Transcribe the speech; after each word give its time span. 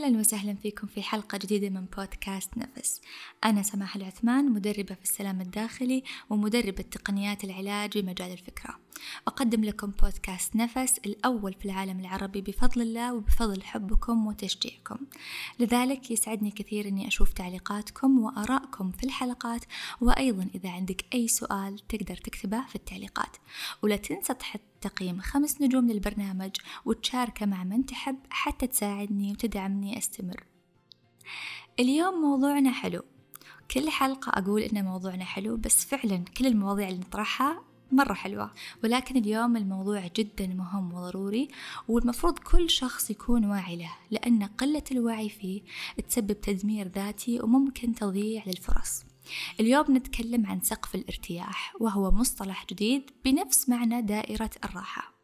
أهلا 0.00 0.18
وسهلا 0.18 0.54
فيكم 0.54 0.86
في 0.86 1.02
حلقة 1.02 1.38
جديدة 1.38 1.68
من 1.68 1.84
بودكاست 1.96 2.50
نفس. 2.56 3.00
أنا 3.44 3.62
سماح 3.62 3.96
العثمان 3.96 4.52
مدربة 4.52 4.94
في 4.94 5.02
السلام 5.02 5.40
الداخلي 5.40 6.02
ومدربة 6.30 6.82
تقنيات 6.82 7.44
العلاج 7.44 7.98
بمجال 7.98 8.32
الفكرة. 8.32 8.78
أقدم 9.26 9.64
لكم 9.64 9.90
بودكاست 9.90 10.56
نفس 10.56 10.98
الأول 11.06 11.54
في 11.54 11.64
العالم 11.64 12.00
العربي 12.00 12.40
بفضل 12.40 12.82
الله 12.82 13.14
وبفضل 13.14 13.62
حبكم 13.62 14.26
وتشجيعكم. 14.26 14.98
لذلك 15.58 16.10
يسعدني 16.10 16.50
كثير 16.50 16.88
أني 16.88 17.08
أشوف 17.08 17.32
تعليقاتكم 17.32 18.18
وآرائكم 18.18 18.90
في 18.92 19.04
الحلقات 19.04 19.64
وأيضا 20.00 20.46
إذا 20.54 20.70
عندك 20.70 21.04
أي 21.14 21.28
سؤال 21.28 21.78
تقدر 21.88 22.16
تكتبه 22.16 22.66
في 22.66 22.74
التعليقات. 22.76 23.36
ولا 23.82 23.96
تنسى 23.96 24.34
تحط 24.34 24.60
تقييم 24.80 25.20
خمس 25.20 25.62
نجوم 25.62 25.90
للبرنامج 25.90 26.50
وتشاركه 26.84 27.46
مع 27.46 27.64
من 27.64 27.86
تحب 27.86 28.16
حتى 28.30 28.66
تساعدني 28.66 29.32
وتدعمني 29.32 29.98
أستمر. 29.98 30.44
اليوم 31.80 32.14
موضوعنا 32.14 32.72
حلو. 32.72 33.02
كل 33.70 33.90
حلقة 33.90 34.30
أقول 34.38 34.62
إن 34.62 34.84
موضوعنا 34.84 35.24
حلو 35.24 35.56
بس 35.56 35.84
فعلا 35.84 36.24
كل 36.36 36.46
المواضيع 36.46 36.88
اللي 36.88 37.00
نطرحها 37.00 37.62
مرة 37.92 38.12
حلوة. 38.12 38.52
ولكن 38.84 39.16
اليوم 39.16 39.56
الموضوع 39.56 40.06
جدا 40.16 40.46
مهم 40.46 40.94
وضروري 40.94 41.48
والمفروض 41.88 42.38
كل 42.38 42.70
شخص 42.70 43.10
يكون 43.10 43.44
واعي 43.44 43.76
له 43.76 43.90
لأن 44.10 44.42
قلة 44.42 44.84
الوعي 44.92 45.28
فيه 45.28 45.62
تسبب 46.08 46.40
تدمير 46.40 46.88
ذاتي 46.88 47.40
وممكن 47.40 47.94
تضييع 47.94 48.42
للفرص. 48.46 49.09
اليوم 49.60 49.96
نتكلم 49.96 50.46
عن 50.46 50.60
سقف 50.60 50.94
الارتياح 50.94 51.74
وهو 51.80 52.10
مصطلح 52.10 52.66
جديد 52.70 53.10
بنفس 53.24 53.68
معنى 53.68 54.02
دائرة 54.02 54.50
الراحة. 54.64 55.14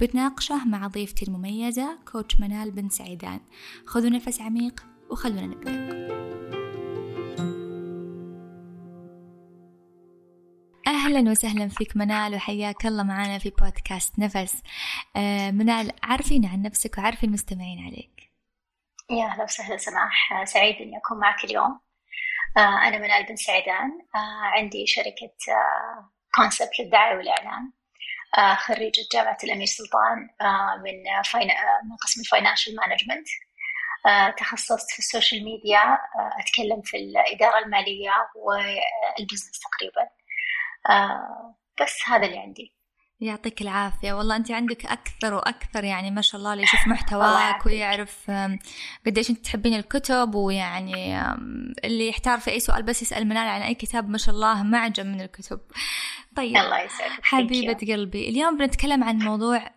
بتناقشه 0.00 0.64
مع 0.64 0.86
ضيفتي 0.86 1.24
المميزة 1.24 1.98
كوتش 2.12 2.40
منال 2.40 2.70
بن 2.70 2.88
سعيدان. 2.88 3.40
خذوا 3.86 4.10
نفس 4.10 4.40
عميق 4.40 4.86
وخلونا 5.10 5.46
نبدأ. 5.46 6.00
أهلا 10.86 11.30
وسهلا 11.30 11.68
فيك 11.68 11.96
منال 11.96 12.34
وحياك 12.34 12.86
الله 12.86 13.02
معنا 13.02 13.38
في 13.38 13.50
بودكاست 13.50 14.18
نفس. 14.18 14.62
آه 15.16 15.50
منال 15.50 15.92
عرفينا 16.02 16.48
عن 16.48 16.62
نفسك 16.62 16.98
وعرفي 16.98 17.26
المستمعين 17.26 17.86
عليك. 17.86 18.32
يا 19.10 19.24
أهلا 19.24 19.44
وسهلا 19.44 19.76
سماح. 19.76 20.44
سعيد 20.44 20.76
إني 20.76 20.96
أكون 20.96 21.18
معك 21.18 21.44
اليوم. 21.44 21.80
أنا 22.58 22.98
منال 22.98 23.26
بن 23.26 23.36
سعيدان 23.36 23.90
آه 24.14 24.42
عندي 24.58 24.86
شركة 24.86 25.34
concept 26.34 26.80
آه، 26.80 26.82
للدعاية 26.82 27.16
والإعلان. 27.16 27.72
آه، 28.38 28.54
خريجة 28.54 29.02
جامعة 29.12 29.38
الأمير 29.44 29.66
سلطان 29.66 30.18
من 30.84 30.94
من 31.90 31.96
قسم 32.04 32.20
ال 32.20 32.26
financial 32.26 32.76
management 32.76 33.26
تخصصت 34.38 34.90
في 34.90 34.98
ال 34.98 35.05
social 35.05 35.44
media 35.44 35.98
أتكلم 36.40 36.82
في 36.84 36.96
الإدارة 36.96 37.58
المالية 37.58 38.12
وال 38.36 38.61
business 38.61 39.60
تقريبا. 39.60 40.10
آه 40.90 41.56
بس 41.80 41.98
هذا 42.08 42.26
اللي 42.26 42.38
عندي. 42.38 42.79
يعطيك 43.20 43.62
العافية. 43.62 44.12
والله 44.12 44.36
أنت 44.36 44.50
عندك 44.50 44.86
أكثر 44.86 45.34
وأكثر 45.34 45.84
يعني 45.84 46.10
ما 46.10 46.20
شاء 46.20 46.38
الله 46.38 46.52
اللي 46.52 46.64
يشوف 46.64 46.86
محتواك 46.86 47.56
ويعرف 47.66 48.30
قديش 49.06 49.30
أنت 49.30 49.44
تحبين 49.44 49.74
الكتب 49.74 50.34
ويعني 50.34 51.22
اللي 51.84 52.08
يحتار 52.08 52.40
في 52.40 52.50
أي 52.50 52.60
سؤال 52.60 52.82
بس 52.82 53.02
يسأل 53.02 53.24
منال 53.24 53.48
عن 53.48 53.62
أي 53.62 53.74
كتاب 53.74 54.08
ما 54.08 54.18
شاء 54.18 54.34
الله 54.34 54.62
معجم 54.62 55.06
من 55.06 55.20
الكتب. 55.20 55.60
طيب 56.36 56.56
الله 56.56 56.80
يسعدك. 56.80 57.20
حبيبة 57.22 57.94
قلبي 57.94 58.28
اليوم 58.28 58.58
بنتكلم 58.58 59.04
عن 59.04 59.18
موضوع 59.18 59.70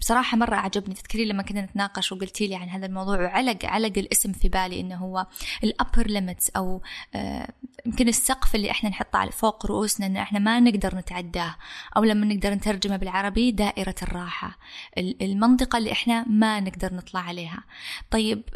بصراحة 0.00 0.36
مرة 0.36 0.54
عجبني 0.54 0.94
تذكرين 0.94 1.28
لما 1.28 1.42
كنا 1.42 1.60
نتناقش 1.60 2.12
وقلتي 2.12 2.46
لي 2.46 2.54
عن 2.54 2.68
هذا 2.68 2.86
الموضوع 2.86 3.20
وعلق 3.20 3.64
علق 3.64 3.98
الاسم 3.98 4.32
في 4.32 4.48
بالي 4.48 4.80
إنه 4.80 4.96
هو 4.96 5.26
ال 5.64 5.71
upper 5.71 6.06
limits 6.06 6.50
أو 6.50 6.82
آه، 7.14 7.48
يمكن 7.88 8.08
السقف 8.08 8.54
اللي 8.54 8.70
إحنا 8.70 8.90
نحطه 8.90 9.18
على 9.18 9.30
فوق 9.30 9.66
رؤوسنا 9.66 10.06
إن 10.06 10.16
إحنا 10.16 10.38
ما 10.38 10.60
نقدر 10.60 10.94
نتعداه 10.94 11.56
أو 11.96 12.04
لما 12.04 12.26
نقدر 12.26 12.50
نترجمه 12.50 12.96
بالعربي 12.96 13.50
دائرة 13.52 13.94
الراحة 14.02 14.58
المنطقة 14.98 15.78
اللي 15.78 15.92
إحنا 15.92 16.24
ما 16.28 16.60
نقدر 16.60 16.94
نطلع 16.94 17.20
عليها. 17.20 17.64
طيب 18.10 18.48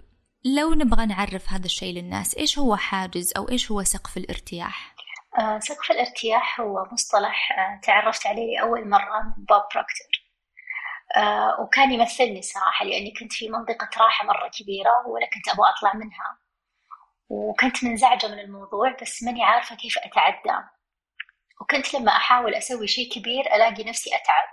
لو 0.45 0.75
نبغى 0.75 1.07
نعرف 1.07 1.53
هذا 1.53 1.65
الشيء 1.65 1.95
للناس 1.95 2.35
إيش 2.35 2.59
هو 2.59 2.77
حاجز 2.77 3.33
أو 3.37 3.49
إيش 3.49 3.71
هو 3.71 3.83
سقف 3.83 4.17
الارتياح؟ 4.17 4.95
آه 5.39 5.59
سقف 5.59 5.91
الارتياح 5.91 6.61
هو 6.61 6.85
مصطلح 6.93 7.53
آه 7.59 7.81
تعرفت 7.83 8.27
عليه 8.27 8.63
أول 8.63 8.89
مرة 8.89 9.23
من 9.23 9.45
بوب 9.45 9.63
بروكتر 9.75 10.23
آه، 11.17 11.61
وكان 11.61 11.93
يمثلني 11.93 12.43
صراحة 12.43 12.85
لأني 12.85 13.13
كنت 13.21 13.33
في 13.33 13.49
منطقة 13.49 13.89
راحة 14.01 14.27
مرة 14.27 14.51
كبيرة 14.59 15.07
ولا 15.07 15.27
كنت 15.27 15.49
أبغى 15.49 15.69
أطلع 15.77 15.95
منها. 15.95 16.39
وكنت 17.33 17.85
منزعجة 17.85 18.27
من 18.27 18.39
الموضوع 18.39 18.97
بس 19.03 19.23
ماني 19.23 19.45
عارفة 19.45 19.77
كيف 19.77 19.99
أتعدى. 19.99 20.67
وكنت 21.61 21.95
لما 21.95 22.17
أحاول 22.17 22.55
أسوي 22.55 22.87
شيء 22.87 23.13
كبير 23.13 23.55
ألاقي 23.55 23.85
نفسي 23.85 24.11
أتعب. 24.11 24.49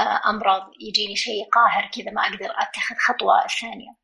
آه، 0.00 0.30
أمرض 0.30 0.62
يجيني 0.80 1.16
شيء 1.16 1.48
قاهر 1.52 1.90
كذا 1.94 2.10
ما 2.10 2.22
أقدر 2.22 2.50
أتخذ 2.58 2.94
خطوة 2.96 3.46
ثانية. 3.60 3.96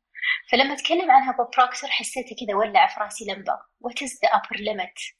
فلما 0.51 0.73
أتكلم 0.73 1.11
عنها 1.11 1.31
بوب 1.31 1.47
بروكتر 1.57 1.87
حسيت 1.87 2.25
كذا 2.25 2.55
ولع 2.55 2.87
في 2.87 2.99
راسي 2.99 3.25
لمبة. 3.25 3.53
What 3.53 4.01
is 4.05 4.11
the 4.11 4.29
upper 4.37 4.57
limit 4.57 5.19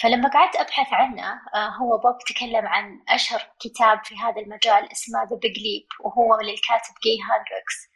فلما 0.00 0.28
قعدت 0.28 0.56
أبحث 0.56 0.92
عنه 0.92 1.40
آه، 1.54 1.68
هو 1.68 1.98
بوب 1.98 2.18
تكلم 2.26 2.66
عن 2.66 3.04
أشهر 3.08 3.42
كتاب 3.60 4.04
في 4.04 4.16
هذا 4.16 4.40
المجال 4.40 4.92
اسمه 4.92 5.22
The 5.30 5.36
Big 5.42 5.58
Leap 5.58 5.86
وهو 6.04 6.40
للكاتب 6.40 6.94
جي 7.02 7.18
هاندريكس 7.22 7.93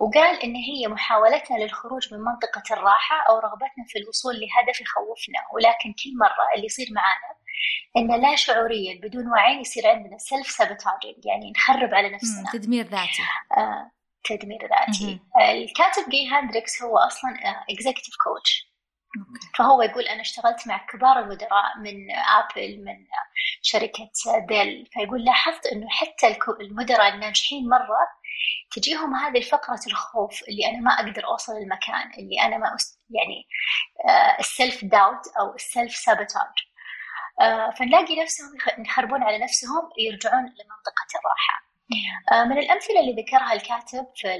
وقال 0.00 0.42
إن 0.42 0.54
هي 0.54 0.88
محاولتنا 0.88 1.56
للخروج 1.56 2.14
من 2.14 2.20
منطقة 2.20 2.62
الراحة 2.70 3.16
أو 3.28 3.38
رغبتنا 3.38 3.84
في 3.88 3.98
الوصول 3.98 4.34
لهدف 4.34 4.80
يخوفنا 4.80 5.40
ولكن 5.54 5.92
كل 5.92 6.10
مرة 6.20 6.54
اللي 6.54 6.66
يصير 6.66 6.86
معنا 6.90 7.34
إن 7.96 8.22
لا 8.22 8.36
شعوريا 8.36 9.00
بدون 9.02 9.28
وعي 9.28 9.60
يصير 9.60 9.86
عندنا 9.86 10.18
self 10.18 10.46
sabotaging 10.46 11.26
يعني 11.26 11.52
نخرب 11.56 11.94
على 11.94 12.10
نفسنا. 12.10 12.50
تدمير 12.52 12.84
ذاتي. 12.84 13.22
آه، 13.56 13.90
تدمير 14.24 14.60
ذاتي. 14.60 15.20
آه، 15.40 15.52
الكاتب 15.52 16.10
جي 16.10 16.28
هاندريكس 16.28 16.82
هو 16.82 16.98
أصلا 16.98 17.30
executive 17.70 18.14
coach 18.24 18.74
فهو 19.58 19.82
يقول 19.82 20.04
أنا 20.04 20.20
اشتغلت 20.20 20.68
مع 20.68 20.86
كبار 20.86 21.18
المدراء 21.18 21.78
من 21.78 22.10
آبل 22.10 22.84
من 22.84 23.06
شركة 23.62 24.10
ديل 24.48 24.88
فيقول 24.92 25.24
لاحظت 25.24 25.66
أنه 25.66 25.86
حتى 25.88 26.36
المدراء 26.60 27.14
الناجحين 27.14 27.68
مرة 27.68 27.98
تجيهم 28.70 29.14
هذه 29.14 29.40
فكرة 29.40 29.80
الخوف 29.86 30.42
اللي 30.48 30.66
أنا 30.66 30.80
ما 30.80 30.90
أقدر 30.90 31.24
أوصل 31.24 31.52
المكان 31.52 32.10
اللي 32.18 32.40
أنا 32.42 32.58
ما 32.58 32.74
أست... 32.74 33.00
يعني 33.10 33.46
ال 34.38 34.47
self 34.47 34.84
doubt 34.84 35.26
أو 35.40 35.54
ال 35.54 35.62
self 35.62 35.94
sabotage 35.96 36.54
فنلاقي 37.78 38.22
نفسهم 38.22 38.48
يخربون 38.78 39.22
على 39.22 39.38
نفسهم 39.38 39.90
يرجعون 39.98 40.42
لمنطقة 40.42 41.18
الراحة. 41.18 41.64
آه، 42.32 42.44
من 42.44 42.58
الأمثلة 42.58 43.00
اللي 43.00 43.22
ذكرها 43.22 43.52
الكاتب 43.52 44.06
في 44.16 44.34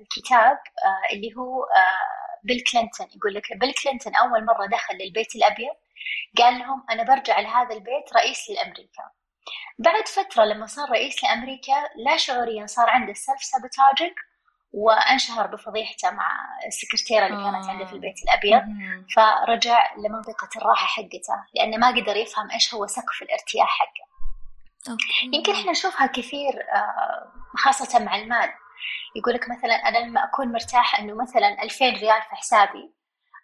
الكتاب 0.00 0.58
آه، 0.84 1.14
اللي 1.14 1.36
هو 1.36 1.64
آه، 1.64 2.40
بيل 2.44 2.60
كلينتون 2.72 3.06
يقول 3.16 3.34
لك 3.34 3.52
بيل 3.52 3.72
كلينتون 3.82 4.14
أول 4.14 4.44
مرة 4.44 4.66
دخل 4.66 4.94
للبيت 4.94 5.36
الأبيض 5.36 5.74
قال 6.38 6.58
لهم 6.58 6.84
أنا 6.90 7.02
برجع 7.02 7.40
لهذا 7.40 7.74
البيت 7.74 8.16
رئيس 8.16 8.50
لأمريكا. 8.50 9.10
بعد 9.78 10.08
فترة 10.08 10.44
لما 10.44 10.66
صار 10.66 10.90
رئيس 10.90 11.24
لأمريكا 11.24 11.72
لا 12.06 12.16
شعوريا 12.16 12.66
صار 12.66 12.90
عنده 12.90 13.12
self 13.12 13.42
sabotaging 13.42 14.12
وانشهر 14.72 15.46
بفضيحته 15.46 16.10
مع 16.10 16.38
السكرتيرة 16.66 17.26
اللي 17.26 17.44
كانت 17.44 17.68
عنده 17.68 17.84
في 17.84 17.92
البيت 17.92 18.14
الأبيض. 18.24 18.62
فرجع 19.16 19.94
لمنطقة 19.96 20.48
الراحة 20.56 20.86
حقته 20.86 21.34
لأنه 21.54 21.76
ما 21.76 21.88
قدر 21.88 22.16
يفهم 22.16 22.50
إيش 22.50 22.74
هو 22.74 22.86
سقف 22.86 23.22
الارتياح 23.22 23.68
حقه. 23.78 24.12
يمكن 25.32 25.52
إحنا 25.52 25.70
نشوفها 25.70 26.06
كثير 26.06 26.52
آه، 26.74 27.32
خاصة 27.56 27.98
مع 28.04 28.16
المال. 28.16 28.50
يقول 29.16 29.34
لك 29.34 29.48
مثلا 29.50 29.74
أنا 29.74 29.98
لما 29.98 30.24
أكون 30.24 30.52
مرتاح 30.52 31.00
إنه 31.00 31.14
مثلا 31.14 31.62
2000 31.62 31.84
ريال 31.84 32.22
في 32.22 32.36
حسابي 32.36 32.92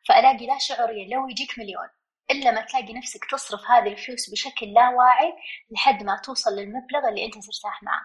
فألاقي 0.08 0.46
لا 0.46 0.58
شعوريا 0.58 1.14
لو 1.14 1.28
يجيك 1.28 1.58
مليون. 1.58 1.88
إلا 2.30 2.50
ما 2.50 2.60
تلاقي 2.60 2.92
نفسك 2.92 3.24
تصرف 3.24 3.60
هذه 3.70 3.92
الفلوس 3.92 4.30
بشكل 4.30 4.66
لا 4.66 4.88
واعي 4.88 5.32
لحد 5.70 6.02
ما 6.02 6.16
توصل 6.16 6.50
للمبلغ 6.50 7.08
اللي 7.08 7.24
أنت 7.24 7.34
ترتاح 7.34 7.82
معه. 7.82 8.02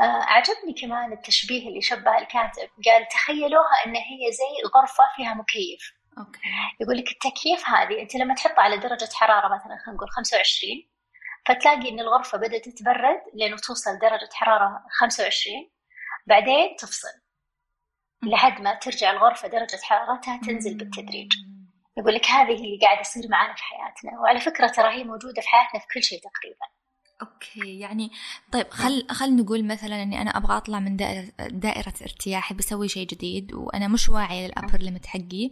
آه، 0.00 0.22
أعجبني 0.22 0.72
كمان 0.80 1.12
التشبيه 1.12 1.68
اللي 1.68 1.80
شبه 1.80 2.18
الكاتب. 2.18 2.68
قال 2.86 3.08
تخيلوها 3.08 3.86
إن 3.86 3.96
هي 3.96 4.32
زي 4.32 4.68
غرفة 4.76 5.04
فيها 5.16 5.34
مكيف. 5.34 5.92
أوكي. 6.18 6.40
يقول 6.80 6.96
لك 6.96 7.08
التكييف 7.12 7.68
هذه 7.68 8.02
أنت 8.02 8.14
لما 8.14 8.34
تحطها 8.34 8.60
على 8.60 8.76
درجة 8.76 9.08
حرارة 9.12 9.54
مثلا 9.54 9.76
خلينا 9.84 9.96
نقول 9.96 10.10
25 10.10 10.88
فتلاقي 11.46 11.88
إن 11.90 12.00
الغرفة 12.00 12.38
بدأت 12.38 12.68
تتبرد 12.68 13.22
لأنه 13.34 13.56
توصل 13.56 13.98
درجة 13.98 14.28
حرارة 14.32 14.84
25 14.90 15.70
بعدين 16.26 16.76
تفصل. 16.78 17.20
لحد 18.22 18.60
ما 18.60 18.74
ترجع 18.74 19.10
الغرفة 19.10 19.48
درجة 19.48 19.80
حرارتها 19.82 20.40
تنزل 20.46 20.74
بالتدريج. 20.74 21.32
يقول 21.98 22.14
لك 22.14 22.26
هذه 22.26 22.54
اللي 22.54 22.78
قاعد 22.82 23.00
يصير 23.00 23.24
معنا 23.30 23.54
في 23.54 23.62
حياتنا. 23.62 24.20
وعلى 24.20 24.40
فكرة 24.40 24.66
ترى 24.66 24.88
هي 24.88 25.04
موجودة 25.04 25.42
في 25.42 25.48
حياتنا 25.48 25.80
في 25.80 25.86
كل 25.94 26.02
شيء 26.02 26.18
تقريبا. 26.18 26.66
okay 27.22 27.78
يعني 27.78 28.10
طيب 28.52 28.66
خل 28.70 29.06
خل 29.10 29.36
نقول 29.36 29.64
مثلا 29.64 30.02
إني 30.02 30.22
أنا 30.22 30.30
أبغى 30.30 30.56
أطلع 30.56 30.80
من 30.80 30.96
دائرة 30.96 31.28
دائرة 31.40 31.94
ارتياحي 32.02 32.54
بسوي 32.54 32.88
شيء 32.88 33.06
جديد 33.06 33.54
وأنا 33.54 33.88
مش 33.88 34.08
واعية 34.08 34.46
لل 34.46 34.55
upper 34.55 34.78
limit 34.78 35.06
حقي 35.06 35.50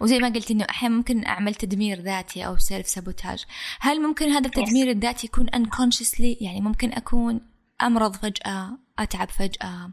وزي 0.00 0.18
ما 0.18 0.28
قلت 0.28 0.50
انه 0.50 0.66
أحيانا 0.70 0.96
ممكن 0.96 1.26
أعمل 1.26 1.54
تدمير 1.54 2.00
ذاتي 2.00 2.46
أو 2.46 2.56
self 2.56 2.86
sabotage 2.86 3.44
هل 3.80 4.02
ممكن 4.02 4.28
هذا 4.28 4.46
التدمير 4.46 4.90
الذاتي 4.90 5.26
يكون 5.26 5.46
unconsciously 5.46 6.42
يعني 6.42 6.60
ممكن 6.60 6.92
أكون 6.92 7.40
أمرض 7.82 8.16
فجأة 8.16 8.78
أتعب 8.98 9.28
فجأة 9.28 9.90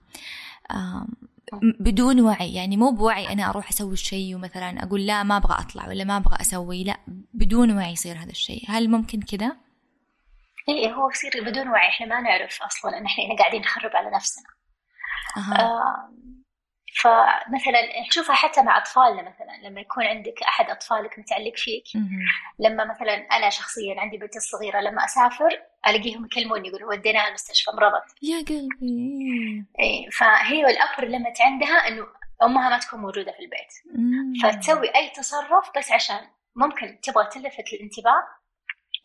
بدون 1.79 2.21
وعي. 2.21 2.53
يعني 2.53 2.77
مو 2.77 2.91
بوعي 2.91 3.33
أنا 3.33 3.49
أروح 3.49 3.69
أسوي 3.69 3.93
الشيء 3.93 4.35
ومثلا 4.35 4.83
أقول 4.83 5.05
لا 5.05 5.23
ما 5.23 5.37
أبغى 5.37 5.55
أطلع 5.59 5.87
ولا 5.87 6.03
ما 6.03 6.17
أبغى 6.17 6.37
أسوي. 6.41 6.83
لا 6.83 6.97
بدون 7.33 7.77
وعي 7.77 7.91
يصير 7.91 8.17
هذا 8.17 8.31
الشيء. 8.31 8.63
هل 8.67 8.89
ممكن 8.89 9.21
كذا؟ 9.21 9.57
إيه 10.69 10.93
هو 10.93 11.09
يصير 11.09 11.43
بدون 11.45 11.67
وعي. 11.67 11.87
إحنا 11.87 12.05
ما 12.07 12.21
نعرف 12.21 12.61
أصلا 12.61 12.97
إن 12.97 13.05
إحنا 13.05 13.37
قاعدين 13.39 13.61
نخرب 13.61 13.91
على 13.93 14.15
نفسنا. 14.15 14.43
أه. 15.37 15.61
آه 15.61 16.09
فمثلا 17.01 18.01
نشوفها 18.07 18.35
حتى 18.35 18.61
مع 18.61 18.77
أطفالنا 18.77 19.21
مثلا 19.21 19.67
لما 19.67 19.81
يكون 19.81 20.05
عندك 20.05 20.43
أحد 20.43 20.69
أطفالك 20.69 21.19
متعلق 21.19 21.55
فيك 21.55 21.83
لما 22.59 22.85
مثلا 22.85 23.13
أنا 23.13 23.49
شخصيا 23.49 23.99
عندي 23.99 24.17
بنتي 24.17 24.37
الصغيره 24.37 24.79
لما 24.79 25.05
أسافر 25.05 25.61
ألاقيهم 25.87 26.25
يكلموني 26.25 26.67
يقولوا 26.67 26.89
وديناها 26.89 27.27
المستشفى 27.27 27.71
مرضت. 27.71 28.03
يا 28.21 28.37
قلبي. 28.37 29.65
إيه 29.79 30.09
فهي 30.09 30.61
الابر 30.61 31.07
ليمت 31.07 31.41
عندها 31.41 31.87
إنه 31.87 32.07
أمها 32.43 32.69
ما 32.69 32.77
تكون 32.79 32.99
موجودة 32.99 33.31
في 33.31 33.39
البيت. 33.39 33.73
فتسوي 34.43 34.95
أي 34.95 35.09
تصرف 35.09 35.71
بس 35.77 35.91
عشان 35.91 36.19
ممكن 36.55 36.99
تبغى 37.03 37.25
تلفت 37.25 37.73
الانتباه 37.73 38.27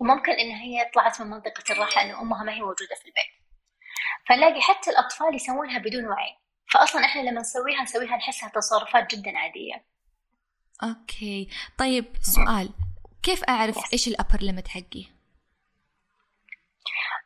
وممكن 0.01 0.33
إن 0.33 0.51
هي 0.51 0.91
طلعت 0.95 1.21
من 1.21 1.31
منطقة 1.31 1.73
الراحة 1.73 2.03
إنه 2.03 2.21
أمها 2.21 2.45
ما 2.45 2.53
هي 2.53 2.61
موجودة 2.61 2.95
في 3.01 3.05
البيت. 3.09 3.33
فنلاقي 4.29 4.61
حتى 4.61 4.91
الأطفال 4.91 5.35
يسوونها 5.35 5.79
بدون 5.79 6.07
وعي. 6.07 6.39
فأصلا 6.71 7.05
إحنا 7.05 7.21
لما 7.21 7.41
نسويها 7.41 7.83
نسويها 7.83 8.17
نحسها 8.17 8.49
تصرفات 8.49 9.15
جدا 9.15 9.39
عادية. 9.39 9.85
okay. 10.83 11.49
طيب 11.79 12.05
سؤال. 12.21 12.71
كيف 13.23 13.45
أعرف 13.45 13.79
yes. 13.79 13.93
إيش 13.93 14.09
ال 14.09 14.14
upper 14.14 14.39
limit 14.41 14.69
حقي؟ 14.69 15.07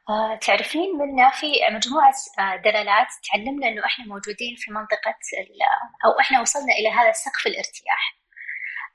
آه، 0.09 0.35
تعرفين 0.37 0.99
منا 0.99 1.31
في 1.31 1.47
مجموعة 1.71 2.15
آه، 2.39 2.57
دلالات 2.57 3.07
تعلمنا 3.33 3.69
إنه 3.69 3.85
إحنا 3.85 4.05
موجودين 4.05 4.57
في 4.57 4.71
منطقة 4.71 5.15
أو 6.05 6.21
إحنا 6.21 6.41
وصلنا 6.41 6.73
إلى 6.73 6.89
هذا 6.89 7.13
سقف 7.13 7.47
الارتياح. 7.47 8.19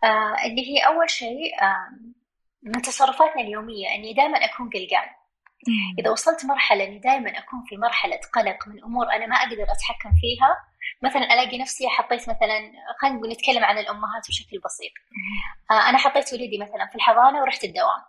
آه، 0.04 0.46
اللي 0.46 0.62
هي 0.62 0.88
أول 0.88 1.10
شيء 1.10 1.52
من 2.64 2.82
تصرفاتنا 2.82 3.42
اليومية 3.42 3.88
إني 3.96 4.14
دائما 4.14 4.38
أكون 4.38 4.70
قلقان. 4.70 5.10
إذا 6.00 6.10
وصلت 6.10 6.46
مرحلة 6.46 6.84
إني 6.84 7.00
دائما 7.00 7.30
أكون 7.30 7.60
في 7.70 7.78
مرحلة 7.78 8.20
قلق 8.34 8.68
من 8.68 8.84
أمور 8.84 9.12
أنا 9.16 9.26
ما 9.26 9.36
أقدر 9.36 9.64
أتحكم 9.64 10.10
فيها 10.22 10.58
مثلا 11.04 11.34
ألاقي 11.34 11.58
نفسي 11.58 11.90
حطيت 11.90 12.22
مثلا 12.22 12.72
خلينا 13.02 13.34
نتكلم 13.34 13.64
عن 13.64 13.78
الأمهات 13.78 14.28
بشكل 14.30 14.60
بسيط. 14.66 14.92
أنا 15.72 15.98
حطيت 15.98 16.34
وليدي 16.34 16.58
مثلا 16.58 16.88
في 16.92 16.96
الحضانة 16.96 17.42
ورحت 17.42 17.64
الدوام. 17.64 18.02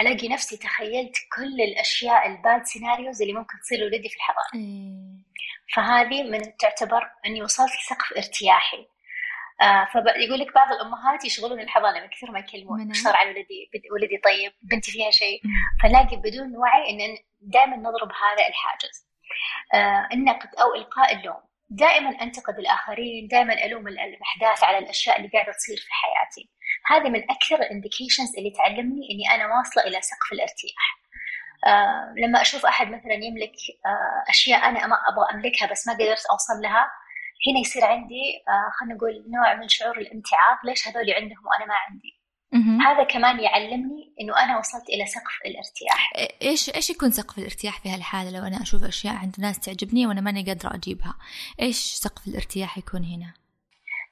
ألاقي 0.00 0.28
نفسي 0.28 0.56
تخيلت 0.56 1.16
كل 1.36 1.60
الأشياء 1.60 2.26
ال 2.26 2.36
bad 2.36 2.64
scenarios 2.64 3.22
اللي 3.22 3.32
ممكن 3.34 3.58
تصير 3.62 3.78
لولدي 3.78 4.08
في 4.08 4.16
الحضانة. 4.16 4.64
فهذه 5.74 6.22
من 6.22 6.56
تعتبر 6.56 7.10
إني 7.26 7.42
وصلت 7.42 7.70
لسقف 7.70 8.12
ارتياحي. 8.16 8.86
آه 9.62 9.84
فيقول 9.92 10.40
لك 10.40 10.54
بعض 10.54 10.72
الأمهات 10.72 11.24
يشغلون 11.24 11.60
الحضانة 11.60 12.00
من 12.00 12.08
كثر 12.08 12.30
ما 12.30 12.38
يكلمون. 12.38 12.88
إيش 12.88 13.02
صار 13.02 13.16
على 13.16 13.28
ولدي؟ 13.30 13.70
ولدي 13.92 14.18
طيب 14.24 14.52
بنتي 14.62 14.90
فيها 14.90 15.10
شيء. 15.10 15.40
فنلاقي 15.82 16.16
بدون 16.16 16.56
وعي 16.56 16.90
إن 16.90 17.18
دائما 17.40 17.76
نضرب 17.76 18.08
هذا 18.12 18.48
الحاجز. 18.48 19.08
آه 19.74 20.08
النقد 20.12 20.48
أو 20.62 20.74
إلقاء 20.74 21.16
اللوم. 21.16 21.40
دائما 21.70 22.10
أنتقد 22.22 22.58
الآخرين 22.58 23.28
دائما 23.28 23.64
ألوم 23.64 23.88
الأحداث 23.88 24.64
على 24.64 24.78
الأشياء 24.78 25.16
اللي 25.18 25.28
قاعدة 25.28 25.52
تصير 25.52 25.76
في 25.76 25.90
حياتي. 25.90 26.50
هذه 26.86 27.08
من 27.10 27.30
أكثر 27.30 27.56
الانديكيشنز 27.56 28.36
اللي 28.38 28.50
تعلمني 28.50 29.08
إني 29.10 29.34
أنا 29.34 29.56
واصلة 29.56 29.82
إلى 29.82 30.00
سقف 30.00 30.32
الارتياح. 30.32 31.04
آه 31.66 32.14
لما 32.16 32.40
أشوف 32.40 32.66
أحد 32.66 32.86
مثلا 32.86 33.12
يملك 33.12 33.54
آه 33.86 34.30
أشياء 34.30 34.68
أنا 34.68 34.86
ما 34.86 34.96
أبغى 34.96 35.34
أملكها 35.34 35.66
بس 35.70 35.88
ما 35.88 35.94
قدرت 35.94 36.26
أوصل 36.30 36.62
لها 36.62 36.90
هنا 37.46 37.60
يصير 37.60 37.84
عندي 37.84 38.24
آه 38.48 38.70
خلينا 38.80 38.94
نقول 38.94 39.24
نوع 39.28 39.54
من 39.54 39.68
شعور 39.68 39.98
الامتعاض 39.98 40.58
ليش 40.64 40.88
هذول 40.88 41.10
عندهم 41.10 41.46
وأنا 41.46 41.66
ما 41.68 41.74
عندي؟ 41.88 42.24
هذا 42.86 43.04
كمان 43.04 43.40
يعلمني 43.40 44.14
إنه 44.20 44.42
أنا 44.42 44.58
وصلت 44.58 44.88
إلى 44.88 45.06
سقف 45.06 45.38
الارتياح. 45.46 46.12
إيش 46.42 46.70
إيش 46.74 46.90
يكون 46.90 47.10
سقف 47.10 47.38
الارتياح 47.38 47.80
في 47.80 47.88
هالحالة 47.88 48.30
لو 48.30 48.46
أنا 48.46 48.62
أشوف 48.62 48.84
أشياء 48.84 49.14
عند 49.14 49.34
ناس 49.38 49.60
تعجبني 49.60 50.06
وأنا 50.06 50.20
ماني 50.20 50.44
قادرة 50.46 50.74
أجيبها؟ 50.74 51.14
إيش 51.60 51.76
سقف 51.76 52.28
الارتياح 52.28 52.78
يكون 52.78 53.04
هنا؟ 53.04 53.34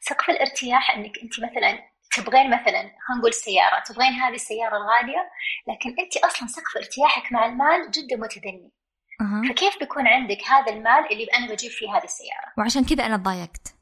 سقف 0.00 0.30
الارتياح 0.30 0.90
إنك 0.90 1.18
أنت 1.22 1.40
مثلا 1.40 1.78
تبغين 2.12 2.46
مثلا 2.50 2.82
خلينا 3.06 3.18
نقول 3.18 3.34
سيارة 3.34 3.82
تبغين 3.86 4.12
هذه 4.12 4.34
السيارة 4.34 4.76
الغالية 4.76 5.30
لكن 5.68 5.90
أنت 5.98 6.16
أصلا 6.16 6.48
سقف 6.48 6.76
ارتياحك 6.76 7.32
مع 7.32 7.46
المال 7.46 7.90
جدا 7.90 8.16
متدني. 8.16 8.72
أه. 9.22 9.48
فكيف 9.48 9.78
بيكون 9.78 10.06
عندك 10.06 10.42
هذا 10.44 10.72
المال 10.72 11.12
اللي 11.12 11.24
أنا 11.24 11.52
بجيب 11.52 11.70
فيه 11.70 11.96
هذه 11.96 12.04
السيارة؟ 12.04 12.52
وعشان 12.58 12.84
كذا 12.84 13.06
أنا 13.06 13.16
تضايقت 13.16 13.74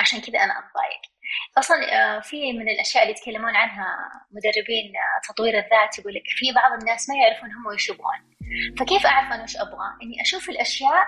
عشان 0.00 0.20
كذا 0.20 0.38
أنا 0.44 0.52
أتضايق 0.52 1.02
أصلا 1.58 1.76
آه، 1.76 2.20
في 2.20 2.52
من 2.52 2.68
الأشياء 2.68 3.02
اللي 3.02 3.14
يتكلمون 3.14 3.56
عنها 3.56 3.86
مدربين 4.30 4.92
آه، 4.96 5.32
تطوير 5.32 5.58
الذات 5.58 5.98
يقول 5.98 6.14
لك 6.14 6.22
في 6.26 6.52
بعض 6.52 6.80
الناس 6.80 7.08
ما 7.08 7.14
يعرفون 7.16 7.52
هم 7.52 7.66
وش 7.66 7.88
يبغون. 7.88 8.20
فكيف 8.78 9.06
أعرف 9.06 9.32
أنا 9.32 9.42
وش 9.42 9.56
أبغى؟ 9.56 9.88
إني 10.02 10.22
أشوف 10.22 10.48
الأشياء 10.48 11.06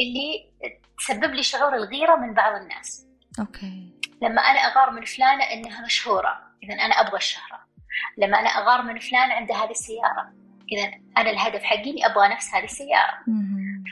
اللي 0.00 0.52
تسبب 0.98 1.34
لي 1.34 1.42
شعور 1.42 1.74
الغيرة 1.74 2.16
من 2.16 2.34
بعض 2.34 2.60
الناس. 2.60 3.06
أوكي. 3.40 3.92
لما 4.22 4.42
أنا 4.42 4.58
أغار 4.58 4.90
من 4.90 5.04
فلانة 5.04 5.44
إنها 5.44 5.84
مشهورة 5.84 6.38
إذا 6.62 6.74
أنا 6.74 6.94
أبغى 6.94 7.16
الشهرة. 7.16 7.66
لما 8.18 8.40
أنا 8.40 8.48
أغار 8.48 8.82
من 8.82 8.98
فلان 8.98 9.30
عنده 9.30 9.54
هذه 9.54 9.70
السيارة. 9.70 10.32
إذا 10.72 10.92
أنا 11.18 11.30
الهدف 11.30 11.62
حقي 11.62 11.90
إني 11.90 12.06
أبغى 12.06 12.28
نفس 12.28 12.54
هذه 12.54 12.64
السيارة. 12.64 13.18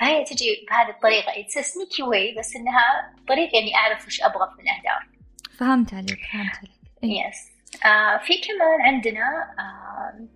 فهي 0.01 0.25
تجي 0.25 0.67
بهذه 0.71 0.91
الطريقة. 0.91 1.41
it's 1.41 1.59
sneaky 1.59 2.03
way 2.03 2.35
بس 2.39 2.57
إنها 2.57 3.15
طريقة 3.29 3.59
إني 3.59 3.77
أعرف 3.77 4.07
وش 4.07 4.23
أبغى 4.23 4.49
من 4.59 4.65
الأهداف. 4.65 5.03
فهمت 5.59 5.95
عليك 5.95 6.19
فهمت 6.33 6.57
عليك. 6.57 7.27
yes 7.27 7.51
آه 7.87 8.19
في 8.19 8.33
كمان 8.41 8.81
عندنا 8.83 9.55
آه 9.59 10.29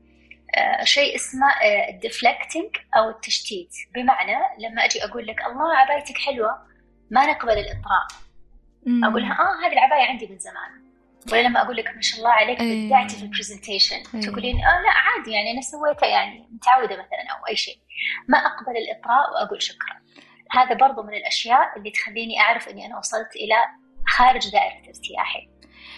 آه 0.59 0.85
شيء 0.85 1.15
اسمه 1.15 1.47
ال 1.89 1.97
deflecting 1.97 2.77
آه 2.97 2.99
أو 2.99 3.09
التشتيت. 3.11 3.75
بمعنى 3.95 4.39
لما 4.59 4.85
أجي 4.85 5.05
أقول 5.05 5.27
لك 5.27 5.47
الله 5.47 5.77
عبايتك 5.77 6.19
حلوة 6.19 6.67
ما 7.11 7.27
نقبل 7.27 7.53
الإطراء. 7.53 8.07
أقول 9.05 9.23
لها 9.23 9.33
آه 9.33 9.67
هذه 9.67 9.73
العباية 9.73 10.09
عندي 10.09 10.27
من 10.27 10.39
زمان. 10.39 10.88
ولا 11.33 11.43
لما 11.43 11.63
أقول 11.63 11.77
لك 11.77 11.87
ما 11.97 12.01
شاء 12.01 12.19
الله 12.19 12.31
عليك 12.31 12.61
إيه. 12.61 12.87
بدعتي 12.87 13.17
في 13.17 13.23
ال 13.23 13.29
presentation 13.29 13.97
إيه. 13.97 14.21
تقولين 14.21 14.57
آه 14.57 14.83
لا 14.83 14.91
عادي 14.91 15.31
يعني 15.31 15.51
أنا 15.53 15.61
سويتها 15.61 16.07
يعني 16.07 16.49
متعودة 16.53 16.95
مثلا 16.95 17.39
أو 17.39 17.47
أي 17.49 17.57
شيء. 17.57 17.79
ما 18.29 18.39
أقبل 18.39 18.77
الإطراء 18.77 19.33
وأقول 19.33 19.63
شكرا. 19.63 19.99
هذا 20.51 20.75
برضو 20.75 21.03
من 21.03 21.15
الأشياء 21.15 21.79
اللي 21.79 21.91
تخليني 21.91 22.41
أعرف 22.41 22.69
إني 22.69 22.87
أنا 22.87 22.99
وصلت 22.99 23.37
إلى 23.37 23.55
خارج 24.17 24.51
دائرة 24.53 24.89
ارتياحي 24.89 25.49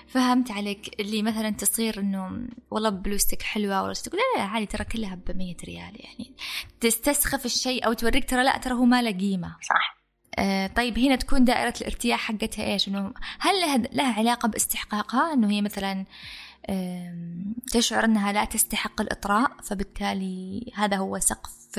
فهمت 0.09 0.50
عليك. 0.50 1.00
اللي 1.00 1.23
مثلا 1.23 1.50
تصير 1.50 2.00
إنه 2.00 2.49
والله 2.71 2.91
بلوزتك 2.91 3.43
حلوة 3.43 3.83
ولا 3.83 3.93
تقول 3.93 4.21
لا 4.21 4.41
لا 4.43 4.49
عادي 4.49 4.67
ترى 4.67 4.85
كلها 4.85 5.15
ب 5.15 5.37
100 5.37 5.57
ريال 5.65 6.00
يعني. 6.00 6.35
تستسخف 6.81 7.45
الشيء 7.45 7.87
أو 7.87 7.93
توريك 7.93 8.31
ترى 8.31 8.45
لا 8.45 8.59
ترى 8.59 8.75
هو 8.75 8.85
ما 8.85 9.03
له 9.03 9.19
قيمة. 9.19 9.57
صح. 9.62 10.00
آه، 10.39 10.67
طيب 10.67 10.99
هنا 10.99 11.17
تكون 11.17 11.45
دائرة 11.45 11.75
الارتياح 11.81 12.21
حقتها 12.21 12.65
إيش؟ 12.65 12.89
إنه 12.89 13.13
هل 13.41 13.61
لها, 13.61 13.77
لها 13.77 14.19
علاقة 14.19 14.49
باستحقاقها؟ 14.49 15.33
إنه 15.33 15.51
هي 15.51 15.63
مثلا 15.63 16.05
تشعر 17.73 18.05
أنها 18.05 18.33
لا 18.33 18.45
تستحق 18.45 19.01
الإطراء 19.01 19.51
فبالتالي 19.63 20.73
هذا 20.77 20.97
هو 20.97 21.19
سقف 21.19 21.79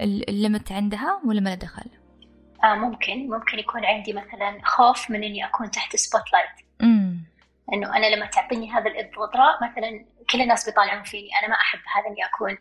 ال 0.00 0.12
limit 0.12 0.72
عندها 0.72 1.20
ولا 1.24 1.40
ما 1.40 1.54
دخل؟ 1.54 1.90
آه 2.64 2.74
ممكن. 2.74 3.30
ممكن 3.30 3.58
يكون 3.58 3.84
عندي 3.84 4.12
مثلا 4.12 4.60
خوف 4.64 5.10
من 5.10 5.24
إني 5.24 5.46
أكون 5.46 5.70
تحت 5.70 5.96
spotlight 5.96 6.70
إنه 7.72 7.96
أنا 7.96 8.06
لما 8.06 8.26
تعطيني 8.26 8.72
هذا 8.72 8.90
الإطراء 8.90 9.64
مثلا 9.64 10.04
كل 10.32 10.40
الناس 10.40 10.64
بيطالعون 10.64 11.02
فيني. 11.02 11.28
أنا 11.42 11.48
ما 11.48 11.54
أحب 11.54 11.78
هذا 11.96 12.06
إني 12.08 12.24
أكون 12.24 12.58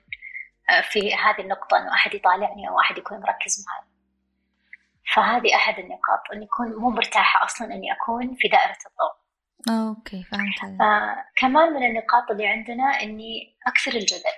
آه، 0.70 0.82
في 0.82 1.16
هذه 1.16 1.42
النقطة 1.42 1.78
إنه 1.78 1.94
أحد 1.94 2.14
يطالعني 2.14 2.70
أو 2.70 2.80
أحد 2.80 2.98
يكون 2.98 3.18
مركز 3.18 3.66
معي. 3.68 3.89
فهذه 5.16 5.56
أحد 5.56 5.80
النقاط 5.80 6.20
إني 6.34 6.46
أكون 6.46 6.76
مو 6.82 6.90
مرتاحة 6.90 7.46
أصلا 7.46 7.74
إني 7.74 7.92
أكون 7.92 8.36
في 8.36 8.48
دائرة 8.48 8.78
الضوء. 8.90 9.20
okay 9.70 10.24
فهمت 10.24 10.82
آه 10.82 11.26
كمان 11.36 11.74
من 11.74 11.86
النقاط 11.86 12.32
اللي 12.32 12.48
عندنا 12.48 12.84
إني 12.84 13.58
أكثر 13.68 13.92
الجدل. 13.92 14.36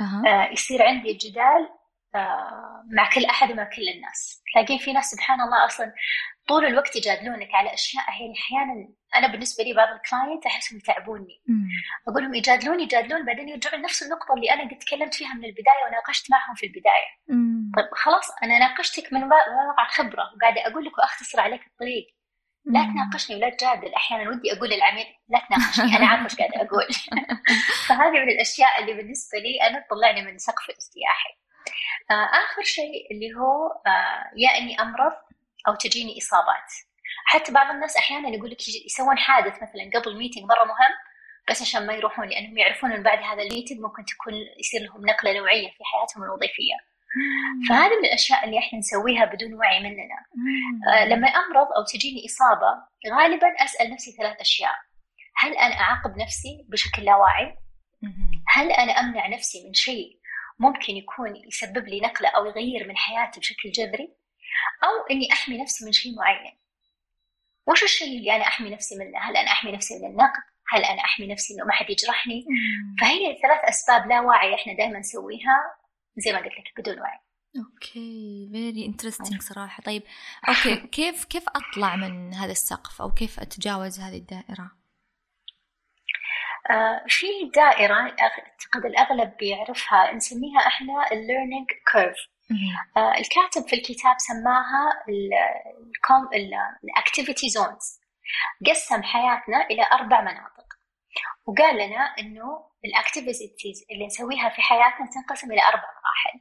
أه. 0.00 0.28
آه 0.28 0.52
يصير 0.52 0.82
عندي 0.82 1.12
جدال 1.12 1.68
آه، 2.14 2.84
مع 2.96 3.10
كل 3.14 3.24
أحد 3.24 3.50
ومع 3.50 3.64
كل 3.64 3.88
الناس. 3.94 4.42
تلاقين 4.52 4.78
في 4.78 4.92
ناس 4.92 5.04
سبحان 5.04 5.40
الله 5.40 5.64
أصلا 5.64 5.92
طول 6.48 6.64
الوقت 6.64 6.96
يجادلونك 6.96 7.48
على 7.54 7.74
أشياء. 7.74 8.04
يعني 8.08 8.34
أحيانا 8.38 8.88
أنا 9.14 9.26
بالنسبة 9.32 9.64
لي 9.64 9.72
بعض 9.72 9.88
ال 9.88 9.96
client 9.96 10.46
أحسهم 10.46 10.78
يتعبوني 10.78 11.42
أقول 12.08 12.22
لهم 12.22 12.34
يجادلون 12.34 12.80
يجادلون 12.80 13.24
بعدين 13.26 13.48
يرجعون 13.48 13.80
لنفس 13.80 14.02
النقطة 14.02 14.34
اللي 14.34 14.52
أنا 14.52 14.70
قد 14.70 14.78
تكلمت 14.78 15.14
فيها 15.14 15.34
من 15.34 15.44
البداية 15.44 15.82
وناقشت 15.88 16.30
معهم 16.30 16.54
في 16.54 16.66
البداية. 16.66 17.10
طيب 17.76 17.88
خلاص 17.92 18.30
أنا 18.42 18.58
ناقشتك 18.58 19.12
من 19.12 19.22
واقع 19.22 19.88
خبرة 19.88 20.22
وقاعدة 20.36 20.66
أقول 20.66 20.84
لك 20.84 20.98
وأختصر 20.98 21.40
عليك 21.40 21.66
الطريق. 21.66 22.06
لا 22.64 22.82
تناقشني 22.82 23.36
ولا 23.36 23.50
تجادل. 23.50 23.94
أحيانا 23.94 24.30
ودي 24.30 24.52
أقول 24.52 24.68
للعميل 24.70 25.06
لا 25.28 25.42
تناقشني 25.48 25.96
أنا 25.96 26.06
عارفة 26.06 26.24
إيش 26.24 26.36
قاعدة 26.36 26.56
أقول. 26.56 26.86
فهذه 27.88 28.10
من 28.24 28.28
الأشياء 28.28 28.80
اللي 28.80 28.94
بالنسبة 28.94 29.38
لي 29.38 29.68
أنا 29.68 29.84
تطلعني 29.86 30.22
من 30.22 30.38
سقف 30.38 30.70
الاستياحي 30.70 31.30
آه 32.10 32.28
آخر 32.44 32.62
شيء 32.62 33.10
اللي 33.10 33.34
هو 33.34 33.66
آه 33.86 34.30
يا 34.36 34.50
إني 34.58 34.80
أمرض 34.80 35.12
أو 35.68 35.74
تجيني 35.74 36.18
إصابات. 36.18 36.70
حتى 37.26 37.52
بعض 37.52 37.70
الناس 37.70 37.96
أحيانا 37.96 38.28
يقول 38.28 38.50
لك 38.50 38.68
يسوون 38.86 39.18
حادث 39.18 39.54
مثلا 39.62 39.90
قبل 39.94 40.18
meeting 40.18 40.44
مرة 40.44 40.64
مهم 40.64 40.94
بس 41.50 41.62
عشان 41.62 41.86
ما 41.86 41.92
يروحون 41.94 42.28
لأنهم 42.28 42.58
يعرفون 42.58 42.92
إن 42.92 43.02
بعد 43.02 43.18
هذا 43.18 43.42
ال 43.42 43.47
meeting 43.47 43.78
ممكن 43.80 44.04
تكون 44.04 44.34
يصير 44.58 44.80
لهم 44.80 45.06
نقلة 45.06 45.32
نوعية 45.38 45.68
في 45.68 45.84
حياتهم 45.84 46.22
الوظيفية. 46.22 46.76
فهذه 47.68 47.96
من 47.98 48.04
الأشياء 48.04 48.44
اللي 48.44 48.58
إحنا 48.58 48.78
نسويها 48.78 49.24
بدون 49.24 49.54
وعي 49.54 49.80
مننا. 49.80 50.18
آه 50.92 51.04
لما 51.04 51.28
أمرض 51.28 51.66
أو 51.76 51.84
تجيني 51.92 52.22
إصابة 52.26 52.72
غالبا 53.16 53.46
أسأل 53.64 53.90
نفسي 53.90 54.12
ثلاث 54.12 54.40
أشياء. 54.40 54.74
هل 55.36 55.52
أنا 55.52 55.74
أعاقب 55.74 56.16
نفسي 56.18 56.66
بشكل 56.68 57.04
لا 57.04 57.16
واعي 57.16 57.56
هل 58.48 58.70
أنا 58.70 58.92
أمنع 58.92 59.28
نفسي 59.28 59.66
من 59.66 59.74
شيء 59.74 60.20
ممكن 60.58 60.96
يكون 60.96 61.36
يسبب 61.46 61.88
لي 61.88 62.00
نقلة 62.00 62.28
أو 62.28 62.46
يغير 62.46 62.88
من 62.88 62.96
حياتي 62.96 63.40
بشكل 63.40 63.70
جذري؟ 63.70 64.16
أو 64.84 65.06
إني 65.10 65.32
أحمي 65.32 65.62
نفسي 65.62 65.84
من 65.84 65.92
شيء 65.92 66.14
معين. 66.14 66.58
وش 67.66 67.82
الشيء 67.82 68.18
اللي 68.18 68.36
أنا 68.36 68.44
أحمي 68.44 68.70
نفسي 68.70 68.98
منه؟ 68.98 69.18
هل 69.18 69.36
أنا 69.36 69.52
أحمي 69.52 69.72
نفسي 69.72 69.98
من 69.98 70.10
النقد؟ 70.10 70.42
هل 70.68 70.84
أنا 70.84 71.00
أحمي 71.00 71.26
نفسي 71.26 71.54
إنه 71.54 71.64
ما 71.64 71.72
حد 71.72 71.90
يجرحني؟ 71.90 72.44
فهي 73.00 73.38
ثلاث 73.42 73.60
أسباب 73.64 74.06
لا 74.06 74.20
واعي 74.20 74.54
إحنا 74.54 74.72
دائما 74.72 74.98
نسويها 74.98 75.76
زي 76.16 76.32
ما 76.32 76.38
قلت 76.38 76.46
لك 76.46 76.80
بدون 76.80 77.00
وعي. 77.00 77.18
okay 77.58 78.48
very 78.52 78.86
interesting 78.86 79.42
صراحة. 79.42 79.82
طيب 79.82 80.02
okay 80.48 80.76
كيف 80.96 81.24
كيف 81.24 81.44
أطلع 81.48 81.96
من 81.96 82.34
هذا 82.34 82.52
السقف؟ 82.52 83.02
أو 83.02 83.10
كيف 83.10 83.40
أتجاوز 83.40 84.00
هذه 84.00 84.16
الدائرة؟ 84.16 84.70
آه 86.70 87.04
في 87.08 87.26
دائرة 87.54 87.94
أعتقد 87.94 88.84
الأغلب 88.84 89.36
بيعرفها 89.36 90.12
نسميها 90.14 90.58
إحنا 90.66 91.12
ال 91.12 91.18
learning 91.18 91.66
كيرف 91.92 92.16
الكاتب 93.18 93.68
في 93.68 93.76
الكتاب 93.76 94.16
سماها 94.18 95.04
ال 96.84 96.91
activity 96.91 97.48
zones 97.48 98.00
قسم 98.66 99.02
حياتنا 99.02 99.66
إلى 99.70 99.82
أربع 99.92 100.20
مناطق. 100.20 100.66
وقال 101.46 101.74
لنا 101.74 102.14
إنه 102.18 102.66
ال 102.84 102.93
activities 102.93 103.86
اللي 103.90 104.06
نسويها 104.06 104.48
في 104.48 104.62
حياتنا 104.62 105.06
تنقسم 105.14 105.52
إلى 105.52 105.60
أربع 105.62 105.82
مراحل. 105.82 106.40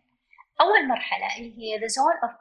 أول 0.61 0.87
مرحلة 0.87 1.37
اللي 1.37 1.57
هي 1.57 1.79
the 1.79 1.91
zone 1.91 2.27
of 2.27 2.33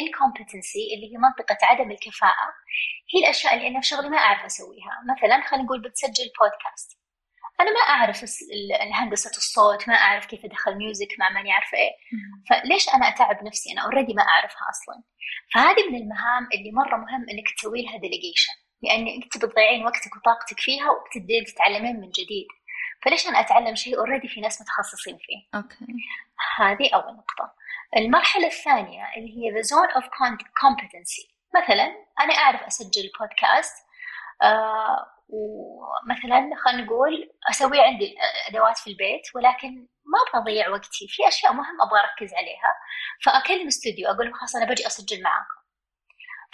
incompetency 0.00 0.82
اللي 0.94 1.12
هي 1.12 1.18
منطقة 1.18 1.58
عدم 1.62 1.90
الكفاءة. 1.90 2.48
هي 3.14 3.20
الأشياء 3.20 3.54
اللي 3.54 3.68
أنا 3.68 3.80
في 3.80 3.86
شغلي 3.86 4.08
ما 4.08 4.18
أعرف 4.18 4.44
أسويها. 4.44 4.92
مثلا 5.10 5.44
خلينا 5.46 5.64
نقول 5.64 5.82
بتسجل 5.82 6.30
بودكاست 6.40 6.97
أنا 7.60 7.70
ما 7.70 7.80
أعرف 7.88 8.24
هندسه 8.94 9.30
الصوت 9.30 9.88
ما 9.88 9.94
أعرف 9.94 10.26
كيف 10.26 10.44
ادخل 10.44 10.76
music 10.76 11.08
مع 11.18 11.30
ماني 11.30 11.52
عارفه 11.52 11.78
إيه. 11.78 11.90
فليش 12.50 12.88
أنا 12.88 13.08
أتعب 13.08 13.44
نفسي؟ 13.44 13.72
أنا 13.72 13.82
already 13.84 14.14
ما 14.14 14.22
أعرفها 14.22 14.68
أصلا. 14.70 15.02
فهذه 15.54 15.90
من 15.90 15.98
المهام 16.02 16.48
اللي 16.54 16.72
مرة 16.72 16.96
مهم 16.96 17.26
إنك 17.30 17.44
تسوي 17.56 17.82
لها 17.82 17.98
delegation 17.98 18.52
لأن 18.82 19.06
أنت 19.08 19.36
بتضيعين 19.36 19.84
وقتك 19.84 20.16
وطاقتك 20.16 20.60
فيها 20.60 20.90
وبتبدين 20.90 21.44
تتعلمين 21.44 21.96
من 22.00 22.10
جديد. 22.10 22.46
فليش 23.02 23.28
أنا 23.28 23.40
أتعلم 23.40 23.74
شيء 23.74 23.98
already 23.98 24.28
في 24.28 24.40
ناس 24.40 24.60
متخصصين 24.62 25.18
فيه؟ 25.18 25.58
okay. 25.58 25.86
هذه 26.58 26.90
أول 26.94 27.14
نقطة. 27.16 27.54
المرحلة 27.96 28.46
الثانية 28.46 29.04
اللي 29.16 29.30
هي 29.36 29.62
the 29.62 29.64
zone 29.66 30.02
of 30.02 30.04
competency. 30.04 31.38
مثلا 31.56 31.84
أنا 32.20 32.34
أعرف 32.34 32.62
أسجل 32.62 33.10
بودكاست 33.20 33.74
آه 34.42 35.17
ومثلا 35.28 36.50
خلينا 36.64 36.82
نقول 36.84 37.30
أسوي 37.50 37.80
عندي 37.80 38.16
أدوات 38.48 38.78
في 38.78 38.90
البيت 38.90 39.22
ولكن 39.34 39.74
ما 40.12 40.18
أبغى 40.40 40.42
أضيع 40.42 40.68
وقتي. 40.68 41.08
في 41.08 41.28
أشياء 41.28 41.52
مهمة 41.52 41.84
أبغى 41.86 42.00
أركز 42.00 42.34
عليها 42.34 42.70
فأكلم 43.24 43.66
استوديو 43.66 44.10
أقول 44.10 44.26
لهم 44.26 44.34
خلاص 44.34 44.56
أنا 44.56 44.64
بجي 44.64 44.86
أسجل 44.86 45.22
معاكم. 45.22 45.58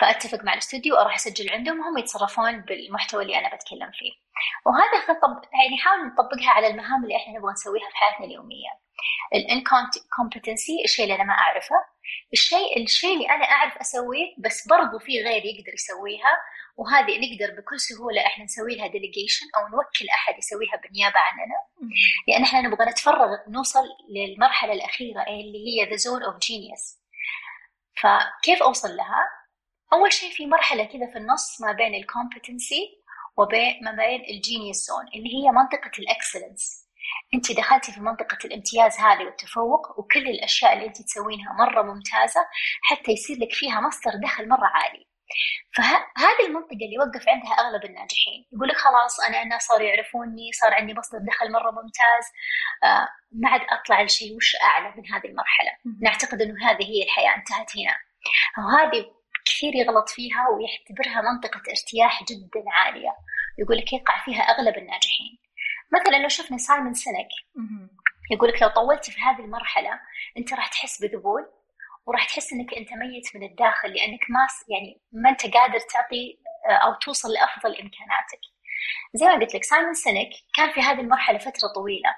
فأتفق 0.00 0.45
مع 0.45 0.52
الاستوديو 0.52 0.95
وأروح 0.95 1.14
أسجل 1.14 1.50
عندهم 1.50 1.81
وهم 1.81 1.99
يتصرفون 1.99 2.61
بالمحتوى 2.61 3.23
اللي 3.23 3.38
أنا 3.38 3.54
بتكلم 3.54 3.90
فيه. 3.99 4.12
وهذا 4.66 5.00
خطب 5.07 5.43
يعني 5.52 5.76
نحاول 5.76 6.07
نطبقها 6.07 6.50
على 6.50 6.66
المهام 6.66 7.04
اللي 7.04 7.16
إحنا 7.16 7.38
نبغى 7.38 7.52
نسويها 7.52 7.88
في 7.90 7.97
حياتنا 7.97 8.26
اليومية. 8.26 8.71
الانكومبتنسي 9.35 10.76
الشيء 10.85 11.04
اللي 11.04 11.14
أنا 11.14 11.25
ما 11.25 11.33
أعرفه. 11.33 11.75
الشيء 12.33 12.83
الشيء 12.85 13.14
اللي 13.16 13.31
أنا 13.31 13.45
أعرف 13.45 13.78
أسويه 13.78 14.35
بس 14.38 14.69
برضو 14.69 14.99
في 14.99 15.23
غيري 15.23 15.49
يقدر 15.49 15.75
يسويها. 15.75 16.33
وهذه 16.76 17.12
نقدر 17.19 17.61
بكل 17.61 17.81
سهولة 17.81 18.26
إحنا 18.26 18.45
نسوي 18.45 18.76
لها 18.76 18.87
delegation 18.87 19.46
أو 19.57 19.69
نوكل 19.69 20.09
أحد 20.14 20.38
يسويها 20.38 20.76
بالنيابه 20.83 21.19
عننا 21.19 21.59
لأن 22.28 22.43
إحنا 22.43 22.61
نبغى 22.61 22.90
نتفرغ 22.90 23.28
نوصل 23.49 23.85
للمرحلة 24.14 24.73
الأخيرة 24.73 25.23
اللي 25.23 25.61
هي 25.69 25.90
the 25.90 25.96
zone 25.96 26.23
of 26.23 26.37
genius 26.38 26.99
فكيف 28.00 28.62
أوصل 28.62 28.97
لها؟ 28.97 29.25
أول 29.93 30.12
شيء 30.12 30.31
في 30.31 30.47
مرحلة 30.47 30.85
كذا 30.85 31.07
في 31.12 31.19
النص 31.19 31.61
ما 31.61 31.73
بين 31.73 31.95
ال 31.94 32.02
competency 32.02 32.82
وبين 33.37 33.85
ما 33.85 33.93
بين 33.93 34.21
ال 34.30 34.37
genius 34.37 34.76
zone 34.76 35.06
اللي 35.14 35.28
هي 35.35 35.50
منطقة 35.52 35.90
ال 35.99 36.06
excellence 36.06 36.84
أنت 37.35 37.52
دخلتي 37.52 37.93
في 37.93 38.00
منطقة 38.00 38.38
الامتياز 38.45 38.97
هذه 38.99 39.25
والتفوق 39.25 39.99
وكل 39.99 40.28
الأشياء 40.28 40.73
اللي 40.73 40.87
أنت 40.87 41.02
تسوينها 41.02 41.52
مرة 41.52 41.83
ممتازة 41.83 42.40
حتى 42.83 43.12
يصير 43.12 43.37
لك 43.37 43.52
فيها 43.52 43.81
مصدر 43.81 44.11
دخل 44.23 44.49
مرة 44.49 44.66
عالي. 44.75 45.07
فهذه 45.76 46.46
المنطقة 46.46 46.84
اللي 46.86 46.98
وقف 46.98 47.28
عندها 47.28 47.52
أغلب 47.52 47.84
الناجحين. 47.84 48.46
يقول 48.52 48.68
لك 48.68 48.76
خلاص 48.76 49.20
أنا 49.20 49.42
الناس 49.42 49.62
صاروا 49.62 49.86
يعرفوني 49.88 50.52
صار 50.52 50.74
عندي 50.74 50.94
مصدر 50.94 51.18
دخل 51.18 51.52
مرة 51.52 51.70
ممتاز. 51.70 52.24
آه 52.84 53.08
ما 53.32 53.48
عاد 53.48 53.60
أطلع 53.70 54.02
لشيء 54.02 54.36
وش 54.36 54.56
أعلى 54.62 54.94
من 54.96 55.12
هذه 55.12 55.26
المرحلة؟ 55.26 55.72
نعتقد 56.02 56.42
أنه 56.42 56.70
هذه 56.70 56.84
هي 56.84 57.02
الحياة 57.02 57.34
انتهت 57.36 57.70
هنا. 57.78 57.96
وهذه 58.58 59.10
كثير 59.46 59.74
يغلط 59.74 60.08
فيها 60.08 60.44
ويعتبرها 60.48 61.32
منطقة 61.32 61.62
ارتياح 61.70 62.22
جدا 62.22 62.62
عالية. 62.72 63.12
يقول 63.58 63.76
لك 63.76 63.92
يقع 63.92 64.24
فيها 64.24 64.42
أغلب 64.42 64.76
الناجحين. 64.78 65.38
مثلا 65.92 66.16
لو 66.16 66.28
شفنا 66.28 66.58
سايمون 66.58 66.94
سينك 66.94 67.28
يقول 68.30 68.48
لك 68.48 68.62
لو 68.62 68.68
طولتي 68.68 69.12
في 69.12 69.20
هذه 69.20 69.40
المرحلة 69.40 70.00
أنت 70.38 70.52
راح 70.52 70.68
تحس 70.68 71.02
بذبول. 71.02 71.42
وراح 72.06 72.25
تحس 72.25 72.52
إنك 72.52 72.75
أنت 72.75 72.92
ميت 72.92 73.37
من 73.37 73.42
الداخل 73.42 73.88
لأنك 73.92 74.20
ما 74.30 74.46
يعني 74.68 75.00
ما 75.12 75.30
أنت 75.30 75.42
قادر 75.42 75.78
تعطي 75.78 76.38
آه، 76.70 76.73
أو 76.73 76.94
توصل 76.94 77.28
لأفضل 77.32 77.70
إمكاناتك. 77.70 78.40
زي 79.14 79.26
ما 79.26 79.34
قلت 79.34 79.54
لك 79.54 79.64
سايمون 79.64 79.94
سينك 79.94 80.30
كان 80.54 80.73
في 80.73 80.80
هذه 80.80 81.00
المرحلة 81.00 81.38
فترة 81.38 81.68
طويلة. 81.75 82.11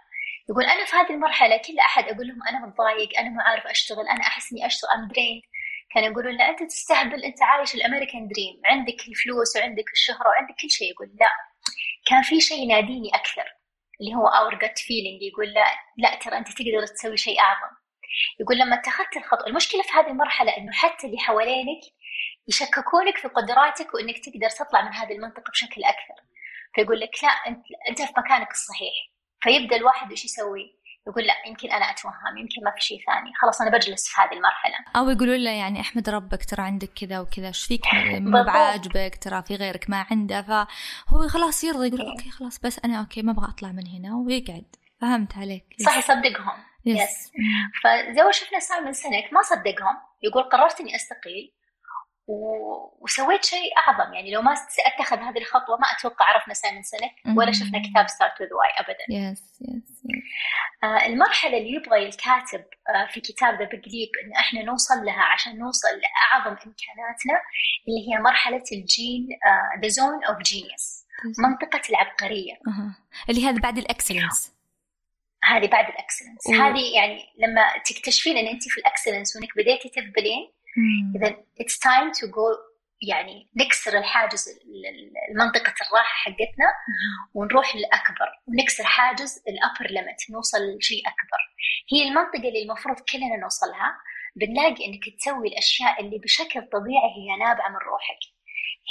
يقول 0.50 0.64
أنا 0.64 0.84
في 0.84 0.96
هذه 0.96 1.10
المرحلة 1.10 1.56
كل 1.56 1.78
أحد 1.78 2.04
أقول 2.04 2.28
لهم 2.28 2.42
أنا 2.48 2.66
متضايق 2.66 3.18
أنا 3.18 3.28
ما 3.30 3.42
عارف 3.42 3.66
أشتغل 3.66 4.08
أنا 4.08 4.20
أحس 4.20 4.52
إني 4.52 4.66
أشتغل 4.66 4.90
I'm 4.90 5.08
drained 5.08 5.42
كانوا 5.94 6.08
يقولون 6.10 6.36
لا 6.36 6.48
أنت 6.48 6.62
تستهبل 6.62 7.24
أنت 7.24 7.42
عايش 7.42 7.74
ال 7.74 7.80
American 7.80 8.28
dream. 8.28 8.60
عندك 8.64 9.00
الفلوس 9.08 9.56
وعندك 9.56 9.90
الشهرة 9.92 10.28
وعندك 10.28 10.54
كل 10.62 10.70
شيء. 10.70 10.90
يقول 10.90 11.08
لا. 11.20 11.30
كان 12.06 12.22
في 12.22 12.40
شيء 12.40 12.58
يناديني 12.58 13.08
أكثر 13.14 13.44
اللي 14.00 14.14
هو 14.14 14.26
our 14.26 14.54
gut 14.54 14.78
feeling 14.78 15.22
يقول 15.22 15.48
لا 15.52 15.66
لا 15.98 16.14
ترى 16.14 16.38
أنت 16.38 16.48
تقدر 16.48 16.86
تسوي 16.86 17.16
شيء 17.16 17.40
أعظم. 17.40 17.75
يقول 18.40 18.58
لما 18.58 18.76
اتخذت 18.76 19.16
الخطوة 19.16 19.46
المشكلة 19.46 19.82
في 19.82 19.92
هذه 19.92 20.10
المرحلة 20.10 20.56
إنه 20.56 20.72
حتى 20.72 21.06
اللي 21.06 21.18
حوالينك 21.18 21.80
يشككونك 22.48 23.16
في 23.22 23.28
قدراتك 23.28 23.94
وإنك 23.94 24.18
تقدر 24.24 24.50
تطلع 24.50 24.82
من 24.82 24.92
هذه 24.92 25.12
المنطقة 25.12 25.50
بشكل 25.50 25.84
أكثر. 25.84 26.18
فيقول 26.74 27.00
لك 27.00 27.10
لا 27.22 27.28
أنت 27.28 27.64
أنت 27.90 28.02
في 28.02 28.12
مكانك 28.18 28.50
الصحيح. 28.50 28.94
فيبدأ 29.40 29.76
الواحد 29.76 30.10
إيش 30.10 30.24
يسوي؟ 30.24 30.76
يقول 31.08 31.24
لا 31.24 31.34
يمكن 31.46 31.70
أنا 31.70 31.84
أتوهم 31.84 32.38
يمكن 32.38 32.64
ما 32.64 32.70
في 32.70 32.80
شيء 32.80 32.98
ثاني. 33.06 33.32
خلاص 33.42 33.60
أنا 33.60 33.70
بجلس 33.70 34.08
في 34.08 34.20
هذه 34.20 34.32
المرحلة. 34.32 34.74
أو 34.96 35.10
يقولوا 35.10 35.36
له 35.36 35.50
يعني 35.50 35.80
أحمد 35.80 36.08
ربك 36.08 36.44
ترى 36.44 36.62
عندك 36.62 36.90
كذا 37.00 37.20
وكذا 37.20 37.46
إيش 37.46 37.64
فيك؟ 37.64 37.82
ما 38.32 38.42
بعاجبك 38.42 39.18
ترى 39.22 39.42
في 39.42 39.56
غيرك 39.56 39.90
ما 39.90 40.06
عنده. 40.10 40.42
فهو 40.42 41.28
خلاص 41.28 41.64
يرضى 41.64 41.86
يقول 41.86 42.00
okay 42.00 42.30
خلاص 42.30 42.60
بس 42.60 42.78
أنا 42.84 43.00
okay 43.00 43.22
ما 43.22 43.32
أبغى 43.32 43.48
أطلع 43.48 43.72
من 43.72 43.86
هنا 43.86 44.16
ويقعد. 44.16 44.76
فهمت 45.00 45.36
عليك؟ 45.38 45.64
صح 45.84 45.98
يصدقهم. 45.98 46.64
yes. 46.86 47.32
فزي 47.82 48.22
ما 48.22 48.30
شفنا 48.30 48.58
سايمون 48.60 48.92
سينك 48.92 49.32
ما 49.32 49.42
صدقهم 49.42 49.96
يقول 50.22 50.42
قررت 50.42 50.80
إني 50.80 50.96
أستقيل 50.96 51.52
وسويت 53.00 53.44
شيء 53.44 53.70
أعظم. 53.78 54.14
يعني 54.14 54.30
لو 54.30 54.42
ما 54.42 54.54
اتخذ 54.86 55.18
هذه 55.18 55.38
الخطوة 55.38 55.76
ما 55.76 55.86
أتوقع 55.98 56.24
عرفنا 56.24 56.54
سايمون 56.54 56.82
سينك 56.82 57.38
ولا 57.38 57.52
شفنا 57.52 57.82
كتاب 57.90 58.08
Start 58.08 58.40
With 58.40 58.48
Why 58.52 58.70
ابدا. 58.78 59.30
yes 59.30 59.42
yes 59.60 60.02
المرحلة 61.06 61.58
اللي 61.58 61.72
يبغى 61.72 62.06
الكاتب 62.06 62.64
آه 62.88 63.06
في 63.12 63.20
كتاب 63.20 63.58
The 63.58 63.64
Big 63.64 63.88
Leap 63.88 64.08
إن 64.24 64.32
إحنا 64.36 64.62
نوصل 64.62 65.04
لها 65.04 65.22
عشان 65.22 65.58
نوصل 65.58 65.88
لأعظم 65.88 66.50
إمكاناتنا 66.50 67.40
اللي 67.88 68.02
هي 68.08 68.18
مرحلة 68.18 68.64
ال 68.72 68.86
gen 68.86 69.28
the 69.82 69.88
zone 69.88 70.24
of 70.24 70.38
genius 70.42 71.06
منطقة 71.38 71.82
العبقرية. 71.90 72.54
اللي 73.28 73.46
هذا 73.46 73.60
بعد 73.60 73.78
الأكسلنس. 73.78 74.55
هذه 75.44 75.66
بعد 75.66 75.88
الأكسلنس. 75.88 76.50
هذه 76.60 76.94
يعني 76.94 77.24
لما 77.38 77.62
تكتشفين 77.84 78.36
إن 78.36 78.46
أنت 78.46 78.62
في 78.62 78.80
ال 78.80 78.86
excellence 78.86 79.36
وإنك 79.36 79.48
بديتي 79.56 79.88
تذبلين 79.88 80.52
اذا 81.16 81.36
it's 81.60 81.78
time 81.78 82.12
to 82.12 82.26
go 82.26 82.46
يعني 83.08 83.50
نكسر 83.56 83.98
الحاجز 83.98 84.48
منطقة 85.34 85.74
الراحة 85.86 86.14
حقتنا 86.24 86.68
ونروح 87.34 87.76
للأكبر. 87.76 88.28
ونكسر 88.46 88.84
حاجز 88.84 89.42
ال 89.48 89.55
upper 89.55 89.90
limit 89.90 90.30
نوصل 90.30 90.58
لشيء 90.58 91.02
أكبر. 91.08 91.40
هي 91.92 92.08
المنطقة 92.08 92.48
اللي 92.48 92.62
المفروض 92.62 92.96
كلنا 93.00 93.36
نوصلها. 93.36 93.96
بنلاقي 94.36 94.86
إنك 94.86 95.04
تسوي 95.18 95.48
الأشياء 95.48 96.00
اللي 96.00 96.18
بشكل 96.18 96.60
طبيعي 96.60 97.10
هي 97.16 97.38
نابعة 97.38 97.68
من 97.68 97.76
روحك. 97.76 98.22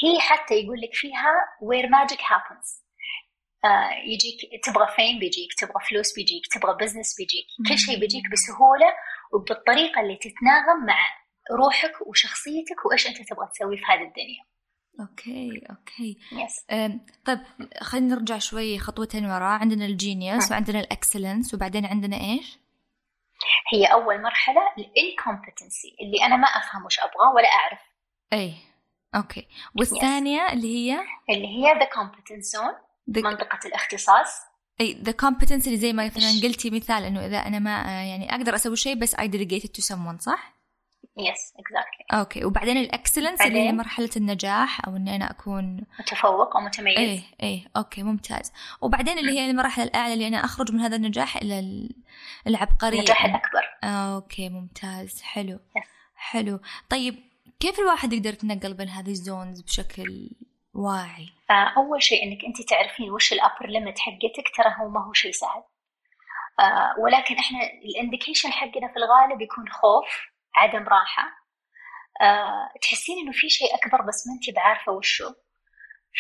هي 0.04 0.20
حتى 0.20 0.54
يقول 0.54 0.82
لك 0.82 0.94
فيها 0.94 1.34
where 1.62 1.88
magic 1.90 2.20
happens. 2.20 2.85
يجيك 4.06 4.66
تبغى 4.66 4.88
fame 4.96 5.20
بيجيك 5.20 5.54
تبغى 5.58 5.84
فلوس 5.90 6.14
بيجيك 6.16 6.48
تبغى 6.54 6.78
business 6.82 7.16
بيجيك. 7.18 7.46
كل 7.68 7.78
شيء 7.78 8.00
بيجيك 8.00 8.24
بسهولة 8.32 8.94
وبالطريقة 9.34 10.02
اللي 10.02 10.16
تتناغم 10.16 10.86
مع 10.86 11.00
روحك 11.52 12.08
وشخصيتك 12.08 12.86
وإيش 12.86 13.08
أنت 13.08 13.30
تبغى 13.30 13.48
تسوي 13.54 13.78
في 13.78 13.84
هذه 13.86 14.08
الدنيا. 14.08 14.44
okay 15.00 15.62
okay. 15.70 16.18
Yes 16.32 16.66
طيب 17.26 17.40
خلينا 17.82 18.16
نرجع 18.16 18.38
شوي 18.38 18.80
خطوتين 18.80 19.26
ورا. 19.26 19.46
عندنا 19.46 19.86
ال 19.86 19.95
genius 19.95 20.52
وعندنا 20.52 20.80
ال 20.80 20.86
excellence 20.86 21.54
وبعدين 21.54 21.86
عندنا 21.86 22.18
إيش؟ 22.18 22.60
هي 23.74 23.86
أول 23.86 24.22
مرحلة 24.22 24.62
ال 24.78 24.87
incompetency 24.87 25.96
اللي 26.02 26.26
أنا 26.26 26.36
ما 26.36 26.48
أفهم 26.48 26.86
وش 26.86 27.00
أبغى 27.00 27.28
ولا 27.36 27.48
أعرف. 27.48 27.80
اي 28.34 28.54
okay. 29.16 29.48
والثانية 29.76 30.48
yes. 30.48 30.52
اللي 30.52 30.76
هي؟ 30.76 31.00
اللي 31.30 31.48
هي 31.48 31.74
the 31.80 31.86
competence 31.86 32.46
zone 32.46 32.74
منطقة 33.08 33.60
الاختصاص. 33.66 34.42
أي 34.82 34.94
the 34.94 35.12
competence 35.12 35.68
اللي 35.68 35.78
زي 35.78 35.94
ما 35.94 36.06
مثلا 36.06 36.48
قلتي 36.48 36.70
مثال 36.70 37.04
إنه 37.04 37.26
إذا 37.26 37.38
أنا 37.38 37.60
ما 37.60 37.72
يعني 38.04 38.36
أقدر 38.36 38.56
أسوي 38.56 38.76
شيء 38.76 38.96
بس 38.96 39.16
I 39.16 39.32
delegate 39.32 39.72
it 39.72 39.77
to 39.77 39.82
someone 39.82 40.20
صح؟ 40.20 40.56
yes 41.18 41.54
exactly 41.60 42.20
okay 42.20 42.46
وبعدين 42.46 42.78
ال 42.78 42.83
excellence 42.83 43.42
اللي 43.42 43.60
هي 43.60 43.72
مرحلة 43.72 44.10
النجاح 44.18 44.88
أو 44.88 44.96
إني 44.96 45.16
أنا 45.16 45.32
أكون 45.32 45.86
متفوق 46.00 46.56
أو 46.58 46.62
متميز. 46.62 46.98
إيه 46.98 47.22
إيه 47.44 47.68
okay 47.78 48.04
ممتاز. 48.04 48.52
وبعدين 48.82 49.18
اللي 49.18 49.32
هي 49.32 49.50
المرحلة 49.50 49.84
الأعلى 49.84 50.14
اللي 50.14 50.28
أنا 50.28 50.46
أخرج 50.46 50.72
من 50.72 50.80
هذا 50.80 50.96
النجاح 50.96 51.38
إلى 51.38 51.90
العبقرية. 52.48 52.98
النجاح 52.98 53.26
الأكبر. 53.26 53.64
okay 53.84 54.50
ممتاز. 54.50 55.22
حلو. 55.22 55.60
حلو. 56.16 56.60
طيب 56.90 57.16
كيف 57.60 57.80
الواحد 57.80 58.14
يقدر 58.14 58.34
يتنقل 58.34 58.74
بين 58.74 58.90
هذه 58.90 59.12
ال 59.12 59.20
zones 59.20 59.62
بشكل 59.62 60.30
واعي؟ 60.76 61.28
آه، 61.50 61.74
أول 61.78 62.04
شيء 62.04 62.24
إنك 62.24 62.46
أنت 62.46 62.70
تعرفين 62.70 63.12
وش 63.12 63.34
ال 63.34 63.39
upper 63.39 63.68
limit 63.68 64.00
حقتك 64.00 64.56
ترى 64.56 64.76
هو 64.80 64.90
ما 64.90 65.06
هو 65.06 65.14
شيء 65.14 65.32
سهل. 65.32 65.64
آه 66.60 66.96
ولكن 67.00 67.36
إحنا 67.38 67.60
ال 67.64 67.72
indication 67.72 68.52
حقنا 68.52 68.88
في 68.88 68.98
الغالب 68.98 69.42
يكون 69.42 69.70
خوف 69.70 70.08
عدم 70.56 70.88
راحة. 70.88 71.24
أه 72.22 72.70
تحسين 72.82 73.18
إنه 73.18 73.32
في 73.32 73.50
شيء 73.50 73.76
أكبر 73.76 74.02
بس 74.02 74.28
ما 74.28 74.34
أنت 74.34 74.56
بعارفة 74.56 74.92
وشو. 74.92 75.34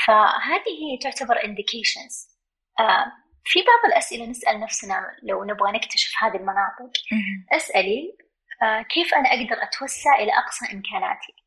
فهذه 0.05 0.74
هي 0.83 0.97
تعتبر 1.01 1.35
indications. 1.35 2.35
أه 2.79 3.12
في 3.43 3.59
بعض 3.59 3.91
الأسئلة 3.91 4.25
نسأل 4.25 4.59
نفسنا 4.59 5.17
لو 5.24 5.43
نبغى 5.43 5.71
نكتشف 5.71 6.24
هذه 6.24 6.35
المناطق. 6.35 6.91
أسألي 7.53 8.17
أه 8.63 8.81
كيف 8.81 9.13
أنا 9.13 9.29
أقدر 9.29 9.63
أتوسع 9.63 10.15
إلى 10.15 10.31
أقصى 10.31 10.65
إمكاناتي؟ 10.74 11.45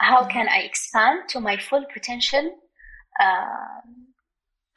How 0.00 0.24
can 0.24 0.48
I 0.48 0.60
expand 0.70 1.28
to 1.32 1.40
my 1.40 1.56
full 1.56 1.84
potential? 1.94 2.46
Uh, 3.20 3.84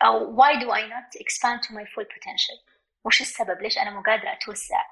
أو 0.04 0.36
why 0.36 0.54
do 0.60 0.70
I 0.72 0.82
not 0.82 1.16
expand 1.16 1.60
to 1.64 1.74
my 1.74 1.86
full 1.86 2.06
potential? 2.06 2.58
وش 3.06 3.22
السبب؟ 3.22 3.62
ليش 3.62 3.78
أنا 3.78 3.90
مو 3.92 4.02
قادرة 4.02 4.34
أتوسع؟ 4.34 4.84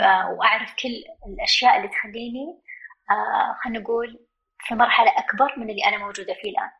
آه، 0.00 0.30
وأعرف 0.30 0.74
كل 0.74 1.04
الأشياء 1.26 1.76
اللي 1.76 1.88
تخليني 1.88 2.62
آه، 3.10 3.56
خلينا 3.64 3.78
نقول 3.78 4.26
في 4.58 4.74
مرحلة 4.74 5.18
أكبر 5.18 5.58
من 5.58 5.70
اللي 5.70 5.84
أنا 5.84 5.98
موجودة 5.98 6.34
فيه 6.34 6.50
الآن. 6.50 6.70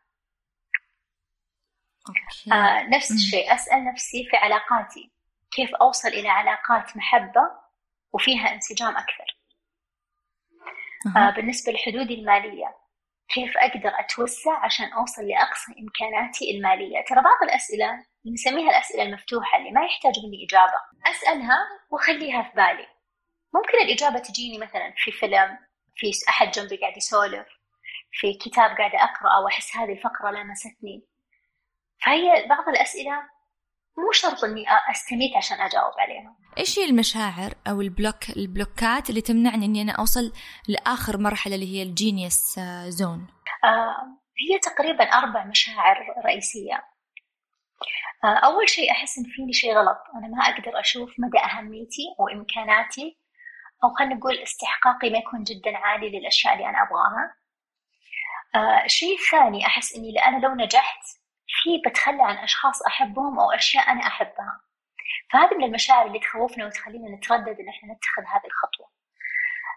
أوكي. 2.09 2.53
آه 2.53 2.83
نفس 2.89 3.11
الشيء. 3.11 3.53
أسأل 3.53 3.85
نفسي 3.85 4.27
في 4.31 4.37
علاقاتي. 4.37 5.11
كيف 5.51 5.75
أوصل 5.75 6.07
إلى 6.07 6.29
علاقات 6.29 6.97
محبة 6.97 7.41
وفيها 8.13 8.53
انسجام 8.53 8.97
أكثر؟ 8.97 9.36
آه 11.17 11.29
بالنسبة 11.29 11.71
لحدودي 11.71 12.13
المالية 12.13 12.75
كيف 13.29 13.57
أقدر 13.57 13.91
أتوسع 13.99 14.65
عشان 14.65 14.93
أوصل 14.93 15.21
لأقصى 15.27 15.71
إمكاناتي 15.79 16.51
المالية؟ 16.51 17.05
ترى 17.07 17.21
بعض 17.21 17.43
الأسئلة 17.43 18.05
نسميها 18.33 18.69
الأسئلة 18.69 19.03
المفتوحة 19.03 19.57
اللي 19.57 19.71
ما 19.71 19.85
يحتاج 19.85 20.13
مني 20.25 20.45
إجابة. 20.45 20.79
أسألها 21.05 21.57
وأخليها 21.91 22.43
في 22.43 22.49
بالي. 22.55 22.87
ممكن 23.53 23.77
الإجابة 23.85 24.19
تجيني 24.19 24.57
مثلا 24.57 24.93
في 24.97 25.11
فيلم 25.11 25.57
في 25.95 26.11
أحد 26.29 26.51
جنبي 26.51 26.77
قاعد 26.77 26.97
يسولف 26.97 27.47
في 28.11 28.33
كتاب 28.33 28.77
قاعدة 28.77 29.03
أقرأه 29.03 29.43
وأحس 29.43 29.75
هذه 29.77 29.91
الفقرة 29.91 30.31
لمستني 30.31 31.05
فهي 32.05 32.45
بعض 32.49 32.69
الأسئلة 32.69 33.23
مو 33.97 34.11
شرط 34.11 34.43
إني 34.43 34.65
أستميت 34.91 35.37
عشان 35.37 35.61
أجاوب 35.61 35.93
عليها. 35.97 36.35
إيش 36.57 36.79
هي 36.79 36.85
المشاعر 36.85 37.53
أو 37.67 37.81
ال 37.81 37.89
block 37.89 38.29
البلوكات 38.37 39.09
اللي 39.09 39.21
تمنعني 39.21 39.65
إني 39.65 39.81
أنا 39.81 39.91
أوصل 39.91 40.33
لآخر 40.67 41.17
مرحلة 41.17 41.55
اللي 41.55 41.77
هي 41.77 41.83
ال 41.83 41.94
genius 41.94 42.59
zone 42.87 43.27
آه 43.63 43.95
هي 44.39 44.59
تقريبا 44.59 45.03
أربع 45.03 45.45
مشاعر 45.45 45.97
رئيسية. 46.25 46.83
آه 48.23 48.37
أول 48.37 48.69
شيء 48.69 48.91
أحس 48.91 49.17
إن 49.17 49.23
فيني 49.23 49.53
شيء 49.53 49.73
غلط. 49.77 49.97
أنا 50.15 50.27
ما 50.27 50.43
أقدر 50.43 50.79
أشوف 50.79 51.09
مدى 51.19 51.39
أهميتي 51.39 52.05
وإمكاناتي 52.19 53.17
أو 53.83 53.93
خلينا 53.99 54.15
نقول 54.15 54.37
استحقاقي 54.37 55.09
ما 55.09 55.17
يكون 55.17 55.43
جدا 55.43 55.77
عالي 55.77 56.09
للأشياء 56.09 56.53
اللي 56.53 56.69
أنا 56.69 56.77
أبغاها. 56.83 57.35
آه 58.55 58.85
الشيء 58.85 59.15
الثاني 59.19 59.65
أحس 59.65 59.95
إني 59.95 60.19
أنا 60.27 60.37
لو 60.45 60.55
نجحت 60.55 61.16
في 61.63 61.81
بتخلى 61.89 62.23
عن 62.23 62.37
أشخاص 62.37 62.81
أحبهم 62.81 63.39
أو 63.39 63.51
أشياء 63.51 63.91
أنا 63.91 64.07
أحبها. 64.07 64.61
فهذه 65.31 65.55
من 65.57 65.63
المشاعر 65.63 66.07
اللي 66.07 66.19
تخوفنا 66.19 66.65
وتخلينا 66.65 67.15
نتردد 67.15 67.59
إن 67.59 67.69
إحنا 67.69 67.93
نتخذ 67.93 68.23
هذه 68.23 68.45
الخطوة. 68.45 68.87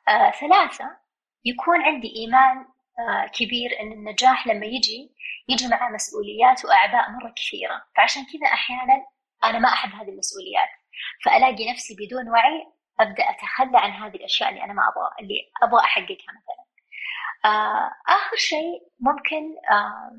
آه 0.09 0.31
ثلاثة 0.31 0.97
يكون 1.45 1.83
عندي 1.83 2.17
إيمان 2.17 2.57
آه 2.99 3.27
كبير 3.27 3.81
إن 3.81 3.93
النجاح 3.93 4.47
لما 4.47 4.67
يجي 4.67 5.15
يجي 5.49 5.69
معه 5.69 5.89
مسؤوليات 5.89 6.65
وأعباء 6.65 7.11
مرة 7.11 7.35
كثيرة. 7.37 7.85
فعشان 7.97 8.23
كذا 8.25 8.47
أحيانا 8.53 9.07
أنا 9.45 9.59
ما 9.59 9.69
أحب 9.69 9.91
هذه 9.91 10.09
المسؤوليات. 10.09 10.69
فألاقي 11.25 11.73
نفسي 11.73 11.95
بدون 11.99 12.29
وعي 12.29 12.67
أبدأ 13.01 13.31
أتخلى 13.31 13.79
عن 13.79 13.91
هذه 13.91 14.17
الأشياء 14.17 14.49
اللي 14.51 14.65
أنا 14.65 14.73
ما 14.73 14.83
أبغى 14.83 15.11
اللي 15.21 15.35
أبغى 15.63 15.81
أحققها 15.85 16.33
مثلا. 16.39 16.65
آه 17.45 17.91
آخر 18.09 18.37
شيء 18.37 18.83
ممكن 19.01 19.43
آه 19.73 20.13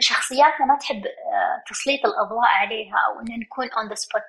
شخصياتنا 0.00 0.66
ما 0.66 0.78
تحب 0.78 1.06
آه 1.06 1.62
تسليط 1.70 2.06
الأضواء 2.06 2.48
عليها 2.48 2.96
أو 3.06 3.20
ان 3.20 3.40
نكون 3.40 3.70
on 3.72 3.88
the 3.88 3.94
spot 3.94 4.22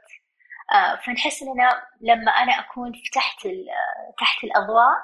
فنحس 1.05 1.41
إننا 1.43 1.87
لما 2.01 2.31
أنا 2.31 2.59
أكون 2.59 2.91
تحت 3.13 3.47
تحت 4.19 4.43
الأضواء 4.43 4.95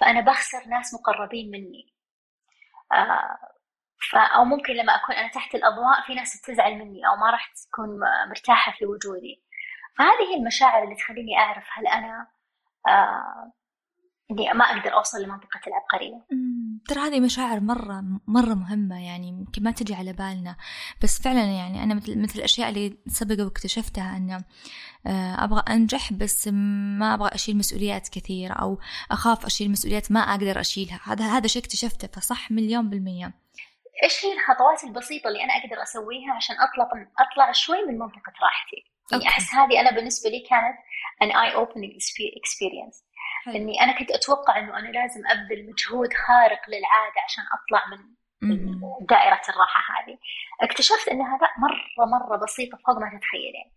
فأنا 0.00 0.20
بخسر 0.20 0.68
ناس 0.68 0.94
مقربين 0.94 1.50
مني. 1.50 1.94
آه 2.92 3.38
أو 4.14 4.44
ممكن 4.44 4.72
لما 4.72 4.94
أكون 4.94 5.14
أنا 5.14 5.28
تحت 5.28 5.54
الأضواء 5.54 6.02
في 6.06 6.14
ناس 6.14 6.40
بتزعل 6.42 6.74
مني 6.74 7.06
أو 7.08 7.16
ما 7.16 7.30
راح 7.30 7.52
تكون 7.52 7.88
مرتاحة 8.28 8.72
في 8.72 8.86
وجودي. 8.86 9.42
فهذه 9.98 10.30
هي 10.30 10.34
المشاعر 10.34 10.84
اللي 10.84 10.94
تخليني 10.94 11.38
أعرف 11.38 11.66
هل 11.72 11.86
أنا 11.86 12.26
آه 12.88 13.52
إني 14.30 14.52
ما 14.52 14.64
أقدر 14.64 14.94
أوصل 14.94 15.22
لمنطقة 15.22 15.60
العبقرية. 15.66 16.26
ترى 16.88 17.00
هذه 17.00 17.20
مشاعر 17.20 17.60
مرة 17.60 18.04
مرة 18.26 18.54
مهمة 18.54 19.04
يعني 19.06 19.28
يمكن 19.28 19.62
ما 19.62 19.70
تجي 19.70 19.94
على 19.94 20.12
بالنا. 20.12 20.56
بس 21.02 21.22
فعلا 21.22 21.44
يعني 21.44 21.82
أنا 21.82 21.94
مثل 21.94 22.22
مثل 22.22 22.38
الأشياء 22.38 22.68
اللي 22.68 22.96
سبق 23.06 23.44
واكتشفتها 23.44 24.16
أن 24.16 24.44
آه، 25.06 25.44
أبغى 25.44 25.62
أنجح 25.68 26.12
بس 26.12 26.48
ما 26.48 27.14
أبغى 27.14 27.30
أشيل 27.34 27.56
مسؤوليات 27.56 28.08
كثيرة 28.08 28.52
أو 28.52 28.78
أخاف 29.10 29.46
أشيل 29.46 29.70
مسؤوليات 29.70 30.12
ما 30.12 30.20
أقدر 30.20 30.60
أشيلها. 30.60 31.00
هذا 31.04 31.24
هذا 31.24 31.46
شيء 31.46 31.62
اكتشفته 31.62 32.08
فصح 32.08 32.50
مليون 32.50 32.90
بالمية. 32.90 33.32
إيش 34.04 34.24
هي 34.24 34.32
الخطوات 34.32 34.84
البسيطة 34.84 35.28
اللي 35.28 35.44
أنا 35.44 35.52
أقدر 35.52 35.82
أسويها 35.82 36.32
عشان 36.32 36.56
أطلع 36.56 36.90
أطلع 37.18 37.52
شوي 37.52 37.84
من 37.88 37.98
منطقة 37.98 38.32
راحتي؟ 38.42 38.92
يعني 39.12 39.28
أحس 39.28 39.54
هذه 39.54 39.80
أنا 39.80 39.90
بالنسبة 39.90 40.30
لي 40.30 40.40
كانت 40.50 40.76
an 41.22 41.34
eye 41.34 41.54
opening 41.62 41.92
experience. 42.40 42.96
حلو. 43.44 43.56
إني 43.56 43.80
أنا 43.82 43.98
كنت 43.98 44.10
أتوقع 44.10 44.58
إنه 44.58 44.78
أنا 44.78 44.88
لازم 44.88 45.20
أبذل 45.26 45.70
مجهود 45.70 46.08
خارق 46.12 46.60
للعادة 46.68 47.20
عشان 47.24 47.44
أطلع 47.56 47.82
من 47.90 47.98
دائرة 49.06 49.42
الراحة 49.48 49.80
هذه. 49.94 50.18
اكتشفت 50.62 51.08
انها 51.08 51.38
لا 51.38 51.48
مرة 51.58 52.06
مرة 52.06 52.36
بسيطة 52.44 52.78
فوق 52.86 52.98
ما 52.98 53.18
تتخيلين. 53.18 53.68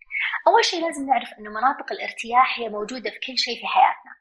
أول 0.47 0.65
شيء 0.65 0.85
لازم 0.85 1.05
نعرف 1.05 1.29
إنه 1.39 1.49
مناطق 1.49 1.91
الارتياح 1.91 2.59
هي 2.59 2.69
موجودة 2.69 3.09
في 3.09 3.19
كل 3.27 3.37
شيء 3.37 3.59
في 3.61 3.67
حياتنا. 3.67 4.15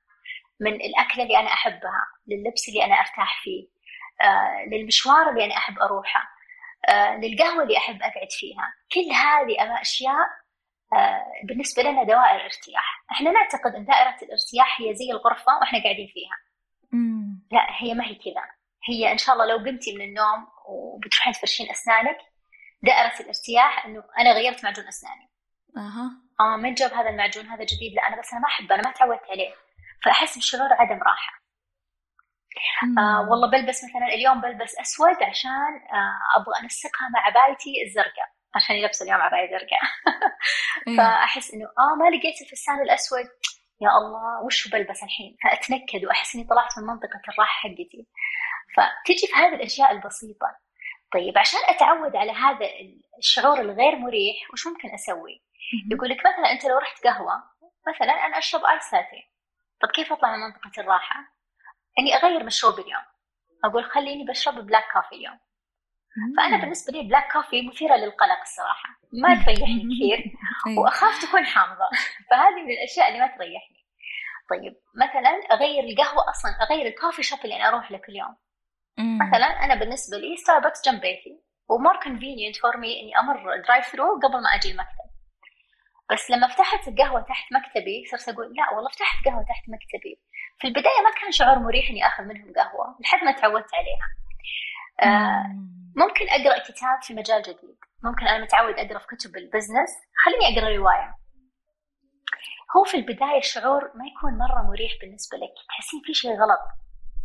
من 0.61 0.75
الأكلة 0.75 1.23
اللي 1.23 1.39
أنا 1.39 1.53
أحبها 1.53 2.07
للبس 2.29 2.69
اللي 2.69 2.85
أنا 2.85 2.95
أرتاح 2.95 3.43
فيه 3.43 3.75
آه، 4.21 4.65
للمشوار 4.73 5.31
اللي 5.31 5.45
أنا 5.45 5.57
أحب 5.57 5.79
أروحه 5.79 6.29
آه، 6.89 7.17
للقهوة 7.17 7.63
اللي 7.63 7.77
أحب 7.77 8.03
أقعد 8.03 8.31
فيها. 8.31 8.75
كل 8.93 9.13
هذه 9.13 9.81
أشياء 9.81 10.29
بالنسبة 11.45 11.83
لنا 11.83 12.03
دوائر 12.05 12.45
ارتياح. 12.45 13.05
إحنا 13.13 13.31
نعتقد 13.31 13.75
أن 13.75 13.85
دائرة 13.85 14.17
الارتياح 14.23 14.81
هي 14.81 14.95
زي 14.95 15.11
الغرفة 15.11 15.59
وإحنا 15.59 15.83
قاعدين 15.83 16.09
فيها. 16.15 16.37
مم. 16.93 17.47
لا 17.53 17.67
هي 17.71 17.95
ما 17.95 18.05
هي 18.05 18.15
كذا. 18.15 18.45
هي 18.89 19.13
إن 19.13 19.19
شاء 19.19 19.35
الله 19.35 19.47
لو 19.47 19.57
قمتي 19.57 19.95
من 19.97 20.05
النوم 20.05 20.47
وبتروحين 20.69 21.33
تفرشين 21.33 21.71
أسنانك 21.71 22.19
دائرة 22.83 23.21
الارتياح 23.21 23.87
إنه 23.87 24.03
أنا 24.19 24.33
غيرت 24.33 24.65
معجون 24.65 24.87
أسناني. 24.89 25.31
أها. 25.77 26.11
آه 26.41 26.57
من 26.57 26.75
جاب 26.75 26.93
هذا 26.93 27.09
المعجون 27.09 27.47
هذا 27.47 27.65
جديد 27.65 27.93
لا 27.97 28.09
أنا 28.09 28.21
بس 28.21 28.33
أنا 28.33 28.41
ما 28.41 28.49
أحبه 28.49 28.75
أنا 28.75 28.83
ما 28.83 28.93
تعودت 28.93 29.31
عليه. 29.31 29.55
فأحس 30.05 30.39
بشعور 30.39 30.73
عدم 30.73 31.03
راحة. 31.03 31.45
آه 32.99 33.31
والله 33.31 33.51
بلبس 33.51 33.85
مثلا 33.85 34.07
اليوم 34.15 34.41
بلبس 34.41 34.79
أسود 34.81 35.23
عشان 35.23 35.73
آه 35.93 36.41
أبغى 36.41 36.63
أنسقها 36.63 37.09
مع 37.15 37.21
عبايتي 37.21 37.73
الزرقاء. 37.87 38.29
عشان 38.55 38.77
يلبس 38.77 39.03
اليوم 39.03 39.21
عباية 39.21 39.51
زرقاء. 39.55 39.81
فأحس 40.97 41.55
إنه 41.55 41.64
آه 41.64 41.95
ما 41.95 42.17
لقيت 42.17 42.43
الفستان 42.43 42.83
الأسود. 42.83 43.29
يا 43.81 43.88
الله 43.99 44.43
وش 44.45 44.69
بلبس 44.69 45.03
الحين؟ 45.03 45.37
فأتنكد 45.45 46.05
وأحس 46.05 46.35
إني 46.35 46.45
طلعت 46.45 46.79
من 46.79 46.85
منطقة 46.85 47.21
الراحة 47.29 47.69
حقتي. 47.69 48.07
فتجي 48.77 49.27
في 49.27 49.35
هذه 49.35 49.55
الأشياء 49.55 49.93
البسيطة. 49.93 50.57
طيب 51.12 51.38
عشان 51.38 51.61
أتعود 51.69 52.17
على 52.17 52.33
هذا 52.33 52.67
الشعور 53.19 53.61
الغير 53.61 53.97
مريح 53.97 54.37
وش 54.53 54.67
ممكن 54.67 54.95
أسوي؟ 54.95 55.45
يقول 55.93 56.09
لك 56.09 56.19
مثلا 56.19 56.53
أنت 56.53 56.64
لو 56.64 56.79
رحت 56.79 57.05
قهوة 57.05 57.43
مثلا 57.88 58.27
أنا 58.27 58.38
أشرب 58.38 58.64
iced 58.64 58.95
latte. 58.95 59.23
طب 59.83 59.88
كيف 59.88 60.12
أطلع 60.12 60.37
من 60.37 60.43
منطقة 60.43 60.81
الراحة؟ 60.81 61.17
إني 61.99 62.17
أغير 62.17 62.45
مشروب 62.45 62.79
اليوم. 62.79 63.03
أقول 63.64 63.85
خليني 63.85 64.25
بشرب 64.25 64.55
black 64.67 64.85
coffee 64.93 65.14
اليوم. 65.14 65.38
فأنا 66.37 66.57
بالنسبة 66.57 66.92
لي 66.92 67.09
black 67.09 67.33
coffee 67.33 67.62
مثيرة 67.68 67.96
للقلق 67.96 68.40
الصراحة. 68.42 68.88
ما 69.12 69.44
تريحني 69.44 69.83
كثير. 69.90 70.33
أيوة. 70.66 70.79
وأخاف 70.83 71.22
تكون 71.22 71.44
حامضة. 71.44 71.88
فهذه 72.31 72.62
من 72.64 72.70
الأشياء 72.70 73.09
اللي 73.09 73.20
ما 73.20 73.27
تريحني. 73.27 73.85
طيب 74.50 74.74
مثلا 74.96 75.31
أغير 75.53 75.85
القهوة 75.85 76.31
أصلا. 76.31 76.50
أغير 76.62 76.87
ال 76.87 76.92
coffee 76.92 77.23
shop 77.23 77.38
اللي 77.44 77.57
أنا 77.57 77.68
أروح 77.68 77.90
له 77.90 77.98
كل 77.98 78.16
يوم. 78.16 78.37
مثلا 78.98 79.46
أنا 79.64 79.74
بالنسبة 79.74 80.16
لي 80.18 80.37
ستاربكس 80.37 80.85
جنب 80.85 81.00
بيتي. 81.00 81.40
و 81.69 81.74
more 81.74 81.97
convenient 82.03 82.57
for 82.57 82.77
me 82.77 83.01
إني 83.00 83.18
أمر 83.18 83.62
drive 83.69 83.87
through 83.87 84.21
قبل 84.22 84.42
ما 84.42 84.55
أجي 84.55 84.70
المكتب. 84.70 85.05
بس 86.12 86.31
لما 86.31 86.48
فتحت 86.48 86.88
القهوة 86.88 87.20
تحت 87.20 87.53
مكتبي 87.53 88.05
صرت 88.11 88.29
أقول 88.29 88.55
لا 88.55 88.74
والله 88.74 88.90
فتحت 88.90 89.24
قهوة 89.24 89.42
تحت 89.42 89.64
مكتبي. 89.68 90.20
في 90.59 90.68
البداية 90.68 91.00
ما 91.05 91.20
كان 91.20 91.33
شعور 91.33 91.59
مريح 91.59 91.90
إني 91.90 92.07
آخذ 92.07 92.24
منهم 92.24 92.53
قهوة 92.57 92.98
لحد 93.00 93.24
ما 93.24 93.33
تعودت 93.33 93.70
عليها. 93.74 94.09
آه 95.03 95.84
ممكن 95.97 96.29
أقرأ 96.29 96.59
كتاب 96.59 97.03
في 97.03 97.15
مجال 97.15 97.43
جديد. 97.43 97.79
ممكن 98.05 98.27
أنا 98.27 98.45
متعود 98.45 98.79
أقرأ 98.79 98.99
في 98.99 99.07
كتب 99.07 99.37
ال 99.37 99.42
business. 99.42 99.90
خليني 100.25 100.59
أقرأ 100.59 100.77
رواية. 100.77 101.15
هو 102.77 102.85
في 102.85 102.97
البداية 102.97 103.39
الشعور 103.39 103.83
ما 103.95 104.05
يكون 104.07 104.39
مرة 104.39 104.63
مريح 104.63 104.93
بالنسبة 105.01 105.39
لك. 105.39 105.55
تحسين 105.69 106.01
في 106.05 106.15
شيء 106.15 106.31
غلط. 106.31 106.61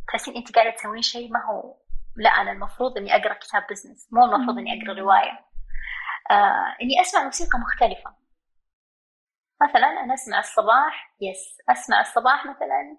تحسين 0.07 0.35
أنت 0.35 0.55
قاعدة 0.55 0.69
تسوين 0.69 1.01
شيء 1.01 1.31
ما 1.31 1.45
هو. 1.45 1.75
لا 2.15 2.29
أنا 2.29 2.51
المفروض 2.51 2.97
إني 2.97 3.15
أقرأ 3.15 3.33
كتاب 3.33 3.67
business. 3.69 4.07
مو 4.11 4.25
المفروض 4.25 4.57
إني 4.57 4.81
أقرأ 4.83 4.99
رواية. 4.99 5.45
آه 6.31 6.75
إني 6.81 7.01
أسمع 7.01 7.23
موسيقى 7.23 7.59
مختلفة. 7.59 8.15
مثلا 9.61 9.87
أنا 9.87 10.13
أسمع 10.13 10.39
الصباح 10.39 11.15
yes 11.21 11.57
أسمع 11.69 12.01
الصباح 12.01 12.45
مثلا 12.45 12.97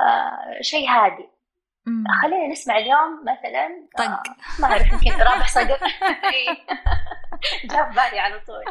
آه 0.00 0.60
شيء 0.60 0.88
هادي. 0.88 1.28
خلينا 2.22 2.46
نسمع 2.52 2.78
اليوم 2.78 3.20
مثلا 3.22 3.88
طق. 3.98 4.04
آه 4.04 4.22
ما 4.60 4.66
أعرف 4.66 4.92
يمكن 4.92 5.22
رابح 5.22 5.48
صدر. 5.48 5.78
جاء 7.70 7.88
في 7.88 7.94
بالي 7.94 8.18
على 8.18 8.40
طول. 8.46 8.64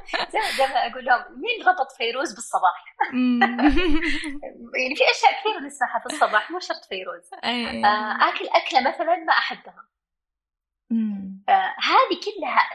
دائما 0.58 0.88
أقول 0.88 1.06
لهم 1.06 1.22
مين 1.22 1.68
ربط 1.68 1.92
فيروز 1.98 2.34
بالصباح؟ 2.34 2.96
يعني 4.80 4.96
في 4.96 5.04
أشياء 5.12 5.40
كثيرة 5.40 5.60
نسمعها 5.66 6.00
في 6.00 6.06
الصباح 6.06 6.52
مو 6.52 6.60
شرط 6.60 6.86
فيروز. 6.90 7.30
آه 7.44 8.30
آكل 8.30 8.48
أكلة 8.48 8.90
مثلا 8.90 9.16
ما 9.16 9.34
أحبها. 9.34 9.88
آه 11.50 11.76
هذه 11.80 12.20
كلها 12.26 12.70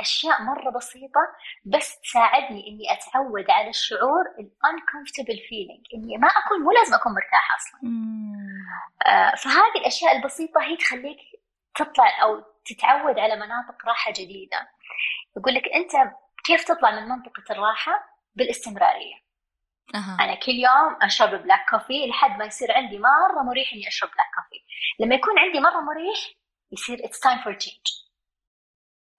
أشياء 0.00 0.42
مرة 0.42 0.70
بسيطة 0.70 1.20
بس 1.64 2.00
تساعدني 2.00 2.68
إني 2.68 2.92
أتعود 2.92 3.50
على 3.50 3.68
الشعور 3.68 4.24
ال 4.38 4.50
uncomfortable 4.66 5.40
feeling 5.48 5.94
إني 5.94 6.18
ما 6.18 6.28
أكون 6.28 6.60
مو 6.62 6.70
لازم 6.70 6.94
أكون 6.94 7.12
مرتاحة 7.12 7.56
أصلا. 7.56 7.80
آه 9.06 9.34
فهذه 9.36 9.80
الأشياء 9.80 10.16
البسيطة 10.16 10.62
هي 10.62 10.76
تخليك 10.76 11.18
تطلع 11.74 12.22
أو 12.22 12.44
تتعود 12.64 13.18
على 13.18 13.36
مناطق 13.36 13.86
راحة 13.86 14.10
جديدة. 14.10 14.68
يقول 15.36 15.54
لك 15.54 15.68
أنت 15.74 16.12
كيف 16.44 16.64
تطلع 16.64 16.90
من 16.90 17.08
منطقة 17.08 17.44
الراحة؟ 17.50 17.92
بالاستمرارية. 18.34 19.14
أه. 19.94 20.16
أنا 20.20 20.34
كل 20.34 20.52
يوم 20.52 20.96
أشرب 21.02 21.42
black 21.42 21.70
coffee 21.70 22.06
لحد 22.06 22.38
ما 22.38 22.44
يصير 22.44 22.72
عندي 22.72 22.98
مرة 22.98 23.42
مريح 23.42 23.72
إني 23.72 23.88
أشرب 23.88 24.10
black 24.10 24.26
coffee 24.34 24.64
لما 25.00 25.14
يكون 25.14 25.38
عندي 25.38 25.60
مرة 25.60 25.80
مريح 25.80 26.18
يصير 26.72 26.98
it's 26.98 27.18
time 27.18 27.38
for 27.44 27.52
change. 27.64 27.99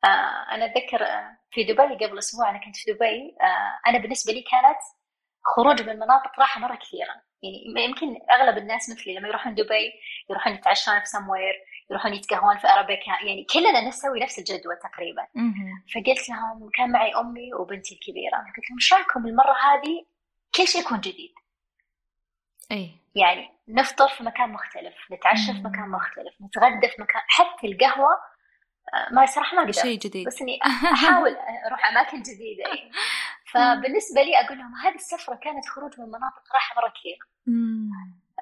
آه 0.04 0.56
أنا 0.56 0.66
أتذكر 0.66 1.04
آه، 1.06 1.38
في 1.52 1.64
دبي 1.64 2.06
قبل 2.06 2.18
أسبوع 2.18 2.50
أنا 2.50 2.58
كنت 2.66 2.76
في 2.78 2.94
دبي 2.94 3.36
آه 3.42 3.90
أنا 3.90 3.98
بالنسبة 3.98 4.34
لي 4.34 4.42
كانت 4.42 4.78
خروج 5.56 5.82
من 5.82 5.96
مناطق 5.96 6.40
راحة 6.40 6.60
مرة 6.62 6.76
كثيرة. 6.76 7.32
يعني 7.44 7.86
يمكن 7.86 8.18
أغلب 8.32 8.58
الناس 8.58 8.90
مثلي 8.90 9.16
لما 9.16 9.28
يروحون 9.28 9.56
دبي 9.56 9.94
يروحون 10.30 10.54
يتعشون 10.54 11.00
في 11.00 11.06
سموير 11.06 11.54
يروحون 11.92 12.14
يتقهون 12.14 12.58
في 12.58 12.68
أرابيكا 12.68 13.12
يعني 13.26 13.46
كلنا 13.54 13.88
نسوي 13.88 14.20
نفس 14.20 14.40
الجدول 14.40 14.76
تقريبا. 14.84 15.28
فقلت 15.94 16.30
لهم 16.30 16.70
كان 16.74 16.92
معي 16.92 17.16
أمي 17.16 17.54
وبنتي 17.54 17.96
الكبيرة 17.96 18.38
قلت 18.38 18.70
لهم 18.70 18.78
إيش 18.78 18.94
رايكم 18.94 19.28
المرة 19.28 19.56
هذه 19.68 20.06
كل 20.56 20.68
شيء 20.68 20.82
يكون 20.82 21.00
جديد؟ 21.00 21.34
أي. 22.72 22.92
يعني 23.16 23.50
نفطر 23.68 24.08
في 24.08 24.24
مكان 24.24 24.50
مختلف 24.50 24.96
نتعشى 25.12 25.54
في 25.54 25.60
مكان 25.60 25.90
مختلف 25.90 26.34
نتغدى 26.42 26.88
في 26.88 27.02
مكان 27.02 27.22
حتى 27.28 27.68
القهوة 27.68 28.31
ما 29.12 29.26
صراحة 29.26 29.56
ما 29.56 29.62
أقدر 29.62 29.72
شيء 29.72 30.00
جديد. 30.00 30.28
بس 30.28 30.42
إني 30.42 30.60
أحاول 30.94 31.38
أروح 31.68 31.90
أماكن 31.92 32.22
جديدة 32.22 32.64
يعني 32.70 32.92
فبالنسبة 33.52 34.22
لي 34.22 34.40
أقول 34.40 34.58
لهم 34.58 34.76
هذه 34.76 34.96
السفرة 34.96 35.36
كانت 35.36 35.66
خروج 35.66 36.00
من 36.00 36.06
مناطق 36.06 36.44
راحة 36.54 36.76
مرة 36.82 36.94
كثيره 37.00 37.28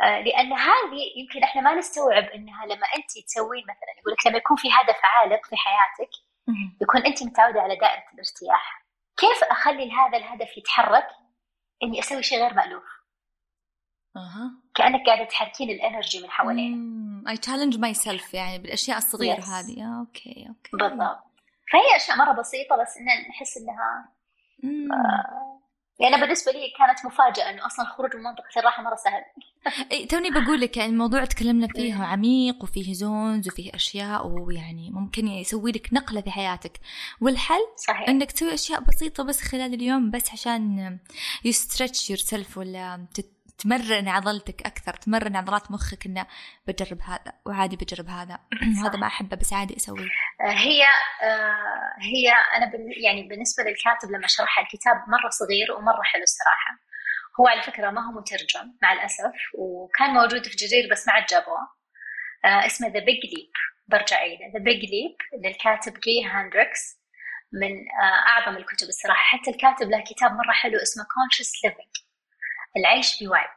آه، 0.02 0.20
لأن 0.22 0.54
هذه 0.54 1.02
يمكن 1.18 1.44
إحنا 1.44 1.62
ما 1.62 1.76
نستوعب 1.76 2.24
إنها 2.24 2.66
لما 2.66 2.88
انت 2.98 3.26
تسوين 3.26 3.64
مثلا 3.64 4.00
يقول 4.00 4.14
لك 4.14 4.28
لما 4.28 4.38
يكون 4.38 4.58
في 4.58 4.68
هدف 4.68 4.98
عالق 5.04 5.46
في 5.46 5.56
حياتك 5.56 6.10
يكون 6.82 7.02
انت 7.02 7.24
متعودة 7.24 7.62
على 7.62 7.76
دائرة 7.76 8.04
الارتياح. 8.14 8.86
كيف 9.18 9.44
أخلي 9.44 9.92
هذا 9.92 10.18
الهدف 10.18 10.58
يتحرك؟ 10.58 11.08
إني 11.84 12.00
أسوي 12.00 12.24
شيء 12.24 12.40
غير 12.40 12.54
مألوف. 12.54 12.84
أها. 14.16 14.52
كأنك 14.76 15.06
قاعدة 15.06 15.24
تحركين 15.24 15.70
ال 15.70 15.78
energy 15.78 16.24
من 16.24 16.30
حوالينا 16.30 16.76
اي 17.28 17.38
challenge 17.38 17.78
myself 17.78 18.34
يعني 18.34 18.60
بالأشياء 18.60 18.98
الصغيرة 18.98 19.42
yes. 19.42 19.50
هذه. 19.50 19.84
آه، 19.84 20.00
أوكي 20.00 20.46
أوكي. 20.50 20.72
بالضبط. 20.74 21.20
فهي 21.72 21.96
أشياء 21.96 22.18
مرة 22.18 22.32
بسيطة 22.32 22.76
بس 22.82 22.98
ان 22.98 23.06
نحس 23.30 23.58
إنها 23.58 24.10
آه 24.94 25.60
يعني 26.00 26.22
بالنسبة 26.22 26.52
لي 26.52 26.60
كانت 26.78 27.06
مفاجأة 27.06 27.50
إنه 27.50 27.66
أصلا 27.66 27.86
الخروج 27.86 28.16
من 28.16 28.24
منطقة 28.24 28.60
الراحة 28.60 28.84
مرة 28.84 28.96
سهل. 28.96 29.22
إيه 29.92 30.08
توني 30.08 30.30
بقول 30.32 30.62
لك 30.62 30.78
يعني 30.78 30.92
الموضوع 30.92 31.26
تكلمنا 31.26 31.68
فيه 31.68 31.96
عميق 31.96 32.64
وفيه 32.64 32.94
zones 32.94 33.48
وفيه 33.48 33.72
أشياء 33.76 34.28
ويعني 34.28 34.92
ممكن 34.92 35.28
يسوي 35.28 35.72
لك 35.72 35.94
نقلة 35.94 36.22
في 36.22 36.32
حياتك. 36.32 36.80
والحل؟ 37.22 37.62
صحيح. 37.88 38.10
إنك 38.10 38.32
تسوي 38.32 38.54
أشياء 38.54 38.82
بسيطة 38.82 39.24
بس 39.24 39.42
خلال 39.42 39.74
اليوم 39.74 40.12
بس 40.12 40.32
عشان 40.32 40.98
stretch 41.46 42.10
yourself 42.10 42.58
ولا 42.58 43.08
تت 43.14 43.39
تمرن 43.60 44.08
عضلتك 44.08 44.62
أكثر 44.66 44.94
تمرن 44.94 45.36
عضلات 45.36 45.72
مخك 45.72 46.06
إنه 46.06 46.28
بجرب 46.68 47.02
هذا 47.02 47.34
وعادي 47.46 47.76
بجرب 47.76 48.08
هذا. 48.08 48.40
وهذا 48.84 48.98
ما 48.98 49.08
أحبه 49.08 49.38
بس 49.38 49.54
عادي 49.54 49.78
أسويه. 49.78 50.10
آه، 50.42 50.52
هي 50.52 50.84
آه، 51.24 51.94
هي 52.00 52.32
أنا 52.58 52.72
يعني 53.04 53.28
بالنسبة 53.28 53.64
للكاتب 53.64 54.12
لما 54.12 54.28
شرح 54.28 54.60
الكتاب 54.60 54.96
مرة 54.96 55.30
صغير 55.30 55.72
ومرة 55.72 56.04
حلو 56.04 56.24
الصراحة. 56.24 56.72
هو 57.40 57.48
على 57.48 57.62
فكرة 57.62 57.92
ما 57.92 58.02
هو 58.08 58.12
مترجم 58.12 58.74
مع 58.82 58.94
الأسف 58.94 59.34
وكان 59.58 60.10
موجود 60.10 60.48
في 60.48 60.56
جرير 60.56 60.92
بس 60.92 61.08
ما 61.08 61.14
عاد 61.14 61.26
جابوه. 61.26 61.80
آه، 62.46 62.66
اسمه 62.66 62.88
The 62.88 63.00
Big 63.00 63.26
Leap 63.34 63.52
برجع 63.88 64.18
عيده 64.18 64.46
The 64.54 64.64
Big 64.64 64.80
Leap 64.80 65.16
للكاتب 65.44 66.00
جي 66.00 66.26
هاندريكس 66.26 67.00
من 67.54 67.72
أعظم 68.28 68.58
الكتب 68.58 68.88
الصراحة. 68.88 69.24
حتى 69.24 69.52
الكاتب 69.52 69.90
له 69.90 70.04
كتاب 70.04 70.32
مرة 70.32 70.54
حلو 70.54 70.78
اسمه 70.78 71.04
Conscious 71.04 71.52
Living. 71.66 72.09
العيش 72.78 73.24
بوعي 73.24 73.48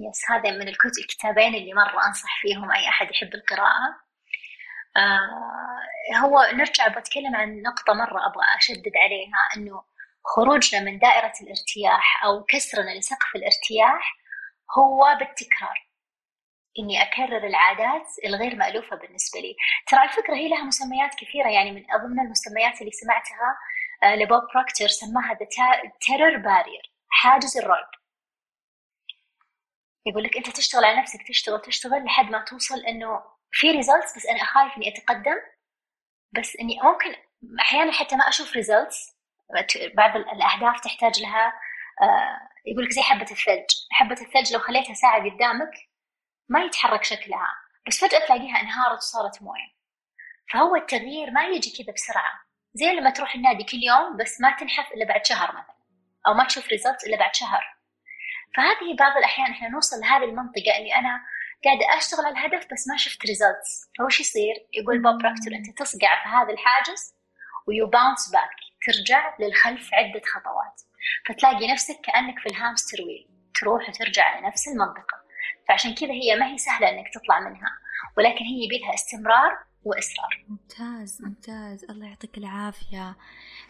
yes 0.00 0.30
هذا 0.30 0.50
من 0.50 0.68
الكتابين 0.68 1.54
اللي 1.54 1.74
مرة 1.74 2.06
أنصح 2.06 2.40
فيهم 2.40 2.70
أي 2.72 2.88
أحد 2.88 3.10
يحب 3.10 3.34
القراءة. 3.34 3.96
آه 4.96 6.16
هو 6.18 6.48
نرجع 6.52 6.88
بتكلم 6.88 7.36
عن 7.36 7.62
نقطة 7.62 7.92
مرة 7.94 8.26
أبغى 8.26 8.44
أشدد 8.58 8.92
عليها 8.96 9.48
إنه 9.56 9.82
خروجنا 10.24 10.80
من 10.80 10.98
دائرة 10.98 11.32
الارتياح 11.42 12.24
أو 12.24 12.44
كسرنا 12.44 12.98
لسقف 12.98 13.36
الارتياح 13.36 14.16
هو 14.78 15.16
بالتكرار. 15.18 15.90
إني 16.78 17.02
أكرر 17.02 17.46
العادات 17.46 18.06
الغير 18.26 18.56
مألوفة 18.56 18.96
بالنسبة 18.96 19.40
لي. 19.40 19.56
ترى 19.86 20.04
الفكرة 20.04 20.34
هي 20.34 20.48
لها 20.48 20.64
مسميات 20.64 21.14
كثيرة 21.14 21.48
يعني 21.48 21.70
من 21.72 21.84
أضمن 21.92 22.20
المسميات 22.20 22.80
اللي 22.80 22.92
سمعتها 22.92 23.56
آه، 24.02 24.14
لبوب 24.16 24.42
بروكتر 24.54 24.88
سماها 24.88 25.34
ذا 25.34 25.46
تيرر 26.00 26.36
بارير 26.36 26.92
حاجز 27.08 27.58
الرعب. 27.58 27.99
يقول 30.06 30.22
لك 30.22 30.36
أنت 30.36 30.50
تشتغل 30.50 30.84
على 30.84 31.00
نفسك 31.00 31.28
تشتغل 31.28 31.60
تشتغل 31.60 32.04
لحد 32.04 32.30
ما 32.30 32.44
توصل 32.44 32.80
إنه 32.80 33.22
في 33.50 33.70
results 33.70 34.16
بس 34.16 34.26
أنا 34.26 34.42
اخاف 34.42 34.76
إني 34.76 34.88
أتقدم. 34.88 35.36
بس 36.38 36.56
إني 36.60 36.78
ممكن 36.82 37.14
أحيانا 37.60 37.92
حتى 37.92 38.16
ما 38.16 38.28
أشوف 38.28 38.52
results 38.52 39.16
بعض 39.94 40.16
الأهداف 40.16 40.80
تحتاج 40.80 41.20
لها 41.20 41.52
آه، 42.02 42.48
يقول 42.66 42.84
لك 42.84 42.90
زي 42.90 43.02
حبة 43.02 43.22
الثلج. 43.30 43.66
حبة 43.90 44.20
الثلج 44.20 44.52
لو 44.52 44.58
خليتها 44.58 44.94
ساعة 44.94 45.30
قدامك 45.30 45.70
ما 46.48 46.60
يتحرك 46.60 47.04
شكلها. 47.04 47.48
بس 47.88 48.00
فجأة 48.00 48.26
تلاقيها 48.26 48.60
انهارت 48.60 48.98
وصارت 48.98 49.42
موية. 49.42 49.70
فهو 50.52 50.76
التغيير 50.76 51.30
ما 51.30 51.46
يجي 51.46 51.84
كذا 51.84 51.94
بسرعة. 51.94 52.40
زي 52.74 52.86
لما 52.86 53.10
تروح 53.10 53.34
النادي 53.34 53.64
كل 53.64 53.76
يوم 53.82 54.16
بس 54.16 54.40
ما 54.40 54.56
تنحف 54.56 54.92
إلا 54.92 55.04
بعد 55.04 55.26
شهر 55.26 55.48
مثلا. 55.48 55.76
أو 56.26 56.34
ما 56.34 56.44
تشوف 56.44 56.68
result 56.68 57.04
إلا 57.06 57.16
بعد 57.16 57.34
شهر. 57.34 57.79
فهذه 58.56 58.96
بعض 58.98 59.16
الأحيان 59.16 59.50
إحنا 59.50 59.68
نوصل 59.68 59.96
لهذه 60.00 60.24
المنطقة 60.24 60.78
اللي 60.78 60.94
أنا 60.94 61.20
قاعدة 61.64 61.98
أشتغل 61.98 62.24
على 62.26 62.38
الهدف 62.38 62.66
بس 62.72 62.88
ما 62.88 62.96
شفت 62.96 63.26
results 63.26 63.90
فوش 63.98 64.20
يصير؟ 64.20 64.54
يقول 64.72 65.02
بوب 65.02 65.18
بروكتور 65.22 65.54
أنت 65.54 65.78
تصقع 65.78 66.22
في 66.22 66.28
هذا 66.28 66.52
الحاجز 66.52 67.14
و 67.68 67.86
you 67.86 68.01
bounce 68.01 68.30
back 68.32 68.50
ترجع 68.86 69.36
للخلف 69.40 69.94
عدة 69.94 70.22
خطوات. 70.34 70.80
فتلاقي 71.28 71.72
نفسك 71.72 72.00
كأنك 72.04 72.38
في 72.38 72.46
ال 72.46 72.53
hamster 72.53 72.98
wheel. 73.02 73.28
تروح 73.54 73.88
وترجع 73.88 74.24
على 74.24 74.46
نفس 74.46 74.68
المنطقة. 74.68 75.16
فعشان 75.68 75.94
كذا 75.94 76.12
هي 76.12 76.36
ما 76.36 76.46
هي 76.52 76.58
سهلة 76.58 76.88
أنك 76.88 77.06
تطلع 77.14 77.40
منها. 77.40 77.70
ولكن 78.16 78.44
هي 78.44 78.64
يبيلها 78.64 78.94
استمرار 78.94 79.58
وإصرار 79.84 80.44
ممتاز 80.48 81.22
ممتاز. 81.22 81.84
الله 81.84 82.06
يعطيك 82.06 82.38
العافية. 82.38 83.16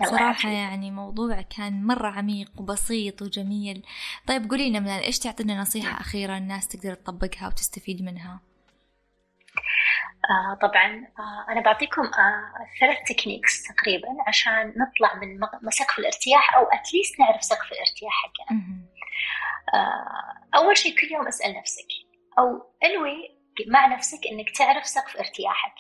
صراحة 0.05 0.49
يعني 0.49 0.91
موضوع 0.91 1.43
كان 1.43 1.87
مرة 1.87 2.09
عميق 2.09 2.51
وبسيط 2.61 3.23
وجميل. 3.23 3.87
طيب 4.27 4.51
قولي 4.51 4.71
لنا 4.71 4.81
منال 4.81 5.03
إيش 5.03 5.19
تعطينا 5.19 5.61
نصيحة 5.61 6.01
أخيرة 6.01 6.37
الناس 6.37 6.69
تقدر 6.69 6.95
تطبقها 6.95 7.47
وتستفيد 7.49 8.03
منها؟ 8.03 8.41
آه 10.31 10.59
طبعا 10.63 11.07
آه 11.19 11.53
أنا 11.53 11.61
بعطيكم 11.61 12.03
آه 12.03 12.53
ثلاث 12.81 12.99
تكنيكس 13.09 13.63
تقريبا 13.63 14.09
عشان 14.27 14.69
نطلع 14.77 15.15
من 15.15 15.71
سقف 15.71 15.99
الارتياح 15.99 16.57
أو 16.57 16.63
أتليست 16.63 17.21
نعرف 17.21 17.45
سقف 17.45 17.73
الارتياح 17.73 18.13
حقنا. 18.13 18.61
آه 19.75 20.59
أول 20.59 20.77
شيء 20.77 21.01
كل 21.01 21.15
يوم 21.15 21.27
اسأل 21.29 21.59
نفسك 21.59 21.89
أو 22.39 22.73
انوي 22.85 23.41
مع 23.69 23.87
نفسك 23.87 24.21
إنك 24.33 24.51
تعرف 24.59 24.87
سقف 24.87 25.17
ارتياحك. 25.17 25.75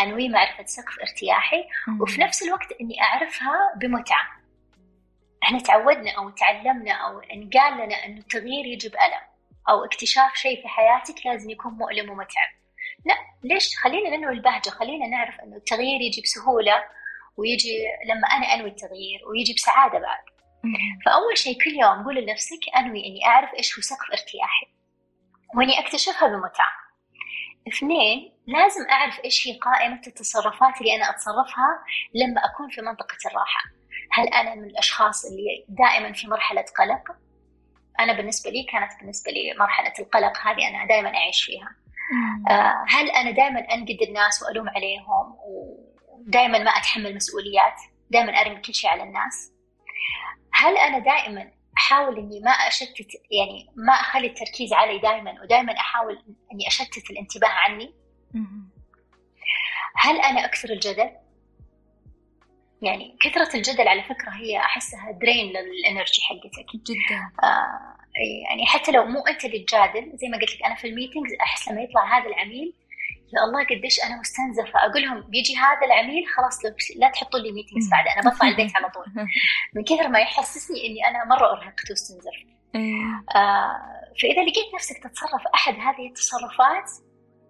أنوي 0.00 0.28
معرفة 0.28 0.64
سقف 0.64 0.98
ارتياحي 1.00 1.64
وفي 2.00 2.20
نفس 2.20 2.42
الوقت 2.42 2.72
إني 2.80 3.02
أعرفها 3.02 3.74
بمتعة. 3.76 4.26
إحنا 5.42 5.58
تعودنا 5.58 6.10
أو 6.10 6.30
تعلمنا 6.30 6.92
أو 6.92 7.20
انقال 7.20 7.74
لنا 7.74 8.04
إنه 8.04 8.18
التغيير 8.18 8.66
يجي 8.66 8.88
بألم 8.88 9.24
أو 9.68 9.84
اكتشاف 9.84 10.34
شيء 10.34 10.62
في 10.62 10.68
حياتك 10.68 11.26
لازم 11.26 11.50
يكون 11.50 11.72
مؤلم 11.72 12.10
ومتعب. 12.10 12.50
لا 13.04 13.14
ليش؟ 13.44 13.76
خلينا 13.76 14.16
ننوي 14.16 14.32
البهجة 14.32 14.70
خلينا 14.70 15.06
نعرف 15.06 15.40
إنه 15.40 15.56
التغيير 15.56 16.00
يجي 16.00 16.20
بسهولة 16.22 16.84
ويجي 17.36 17.76
لما 18.08 18.26
أنا 18.28 18.54
أنوي 18.54 18.68
التغيير 18.68 19.20
ويجي 19.28 19.54
بسعادة 19.54 19.98
بعد. 19.98 20.24
فأول 21.06 21.38
شيء 21.38 21.58
كل 21.64 21.70
يوم 21.70 22.04
قول 22.04 22.16
لنفسك 22.16 22.60
أنوي 22.76 23.06
إني 23.06 23.26
أعرف 23.26 23.54
إيش 23.54 23.78
هو 23.78 23.82
سقف 23.82 24.10
ارتياحي 24.10 24.66
وإني 25.54 25.80
أكتشفها 25.80 26.28
بمتعة. 26.28 26.83
اثنين 27.68 28.32
لازم 28.46 28.80
أعرف 28.90 29.20
إيش 29.24 29.48
هي 29.48 29.58
قائمة 29.58 30.00
التصرفات 30.06 30.80
اللي 30.80 30.96
أنا 30.96 31.10
أتصرفها 31.10 31.84
لما 32.14 32.40
أكون 32.44 32.68
في 32.70 32.80
منطقة 32.80 33.16
الراحة. 33.26 33.60
هل 34.12 34.28
أنا 34.28 34.54
من 34.54 34.64
الأشخاص 34.64 35.24
اللي 35.24 35.64
دائما 35.68 36.12
في 36.12 36.28
مرحلة 36.28 36.64
قلق؟ 36.78 37.16
أنا 38.00 38.12
بالنسبة 38.12 38.50
لي 38.50 38.62
كانت 38.62 38.92
بالنسبة 39.00 39.32
لي 39.32 39.54
مرحلة 39.58 39.92
القلق 39.98 40.38
هذه 40.38 40.68
أنا 40.68 40.86
دائما 40.86 41.08
أعيش 41.08 41.44
فيها. 41.44 41.68
آه 42.50 42.84
هل 42.88 43.10
أنا 43.10 43.30
دائما 43.30 43.60
أنقد 43.60 43.98
الناس 44.08 44.42
وألوم 44.42 44.68
عليهم؟ 44.68 45.36
ودائما 45.46 46.58
ما 46.58 46.70
أتحمل 46.70 47.14
مسؤوليات. 47.14 47.74
دائما 48.10 48.32
أرمي 48.40 48.60
كل 48.60 48.74
شيء 48.74 48.90
على 48.90 49.02
الناس. 49.02 49.52
هل 50.52 50.76
أنا 50.76 50.98
دائما 50.98 51.50
أحاول 51.78 52.18
إني 52.18 52.40
ما 52.40 52.50
أشتت 52.50 53.08
يعني 53.30 53.70
ما 53.76 53.92
أخلي 53.92 54.26
التركيز 54.26 54.72
علي 54.72 54.98
دائما 54.98 55.42
ودائما 55.42 55.72
أحاول 55.72 56.22
إني 56.52 56.68
أشتت 56.68 57.10
الانتباه 57.10 57.48
عني. 57.48 57.94
هل 59.96 60.20
أنا 60.20 60.44
أكثر 60.44 60.70
الجدل؟ 60.70 61.10
يعني 62.82 63.16
كثرة 63.20 63.56
الجدل 63.56 63.88
على 63.88 64.02
فكرة 64.02 64.30
هي 64.30 64.58
أحسها 64.58 65.10
درين 65.10 65.52
للإنرجي 65.52 66.22
حقتك. 66.22 66.66
جدا. 66.76 67.30
آه 67.42 67.94
يعني 68.48 68.66
حتى 68.66 68.92
لو 68.92 69.04
مو 69.06 69.20
أنت 69.20 69.44
اللي 69.44 69.58
تجادل 69.58 70.12
زي 70.16 70.28
ما 70.28 70.38
قلت 70.38 70.56
لك 70.56 70.62
أنا 70.64 70.74
في 70.74 70.86
الميتينجز 70.86 71.32
أحس 71.40 71.68
لما 71.68 71.82
يطلع 71.82 72.18
هذا 72.18 72.26
العميل 72.26 72.74
يا 73.32 73.44
الله 73.44 73.64
قديش 73.64 74.04
أنا 74.04 74.20
مستنزفة. 74.20 74.78
أقول 74.78 75.02
لهم 75.02 75.20
بيجي 75.20 75.56
هذا 75.56 75.86
العميل 75.86 76.24
خلاص 76.36 76.64
لا 76.96 77.08
تحطوا 77.10 77.40
لي 77.40 77.52
ميتينجز 77.52 77.90
بعد 77.90 78.04
أنا 78.06 78.30
بطلع 78.30 78.48
البيت 78.48 78.76
على 78.76 78.90
طول. 78.90 79.04
من 79.74 79.84
كثر 79.84 80.08
ما 80.08 80.18
يحسسني 80.18 80.86
إني 80.86 81.08
أنا 81.08 81.24
مرة 81.24 81.46
أرهقت 81.52 81.90
واستنزفت. 81.90 82.46
إيه. 82.74 83.04
آه 83.36 83.80
فإذا 84.22 84.42
لقيت 84.42 84.74
نفسك 84.74 85.02
تتصرف 85.02 85.46
أحد 85.54 85.74
هذه 85.74 86.08
التصرفات 86.08 86.90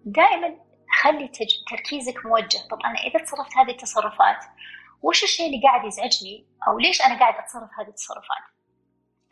دائما 0.05 0.55
خلي 1.03 1.31
تركيزك 1.71 2.27
موجه. 2.27 2.59
طب 2.71 2.79
أنا 2.85 2.99
إذا 2.99 3.25
تصرفت 3.25 3.57
هذه 3.57 3.71
التصرفات 3.71 4.45
وش 5.03 5.25
الشيء 5.25 5.47
اللي 5.47 5.61
قاعد 5.63 5.85
يزعجني؟ 5.85 6.47
أو 6.69 6.79
ليش 6.79 7.03
أنا 7.03 7.19
قاعد 7.19 7.35
أتصرف 7.35 7.71
هذه 7.79 7.89
التصرفات؟ 7.89 8.45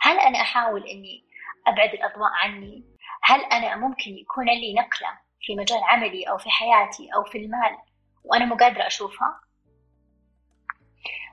هل 0.00 0.18
أنا 0.18 0.40
أحاول 0.40 0.86
إني 0.86 1.24
أبعد 1.66 1.94
الأضواء 1.94 2.30
عني؟ 2.32 2.84
هل 3.22 3.40
أنا 3.44 3.76
ممكن 3.76 4.10
يكون 4.10 4.46
لي 4.46 4.74
نقلة؟ 4.74 5.21
في 5.42 5.56
مجال 5.56 5.80
عملي 5.84 6.24
أو 6.28 6.38
في 6.38 6.50
حياتي 6.50 7.08
أو 7.14 7.24
في 7.24 7.38
المال 7.38 7.78
وأنا 8.24 8.44
مو 8.44 8.54
قادرة 8.54 8.86
أشوفها. 8.86 9.40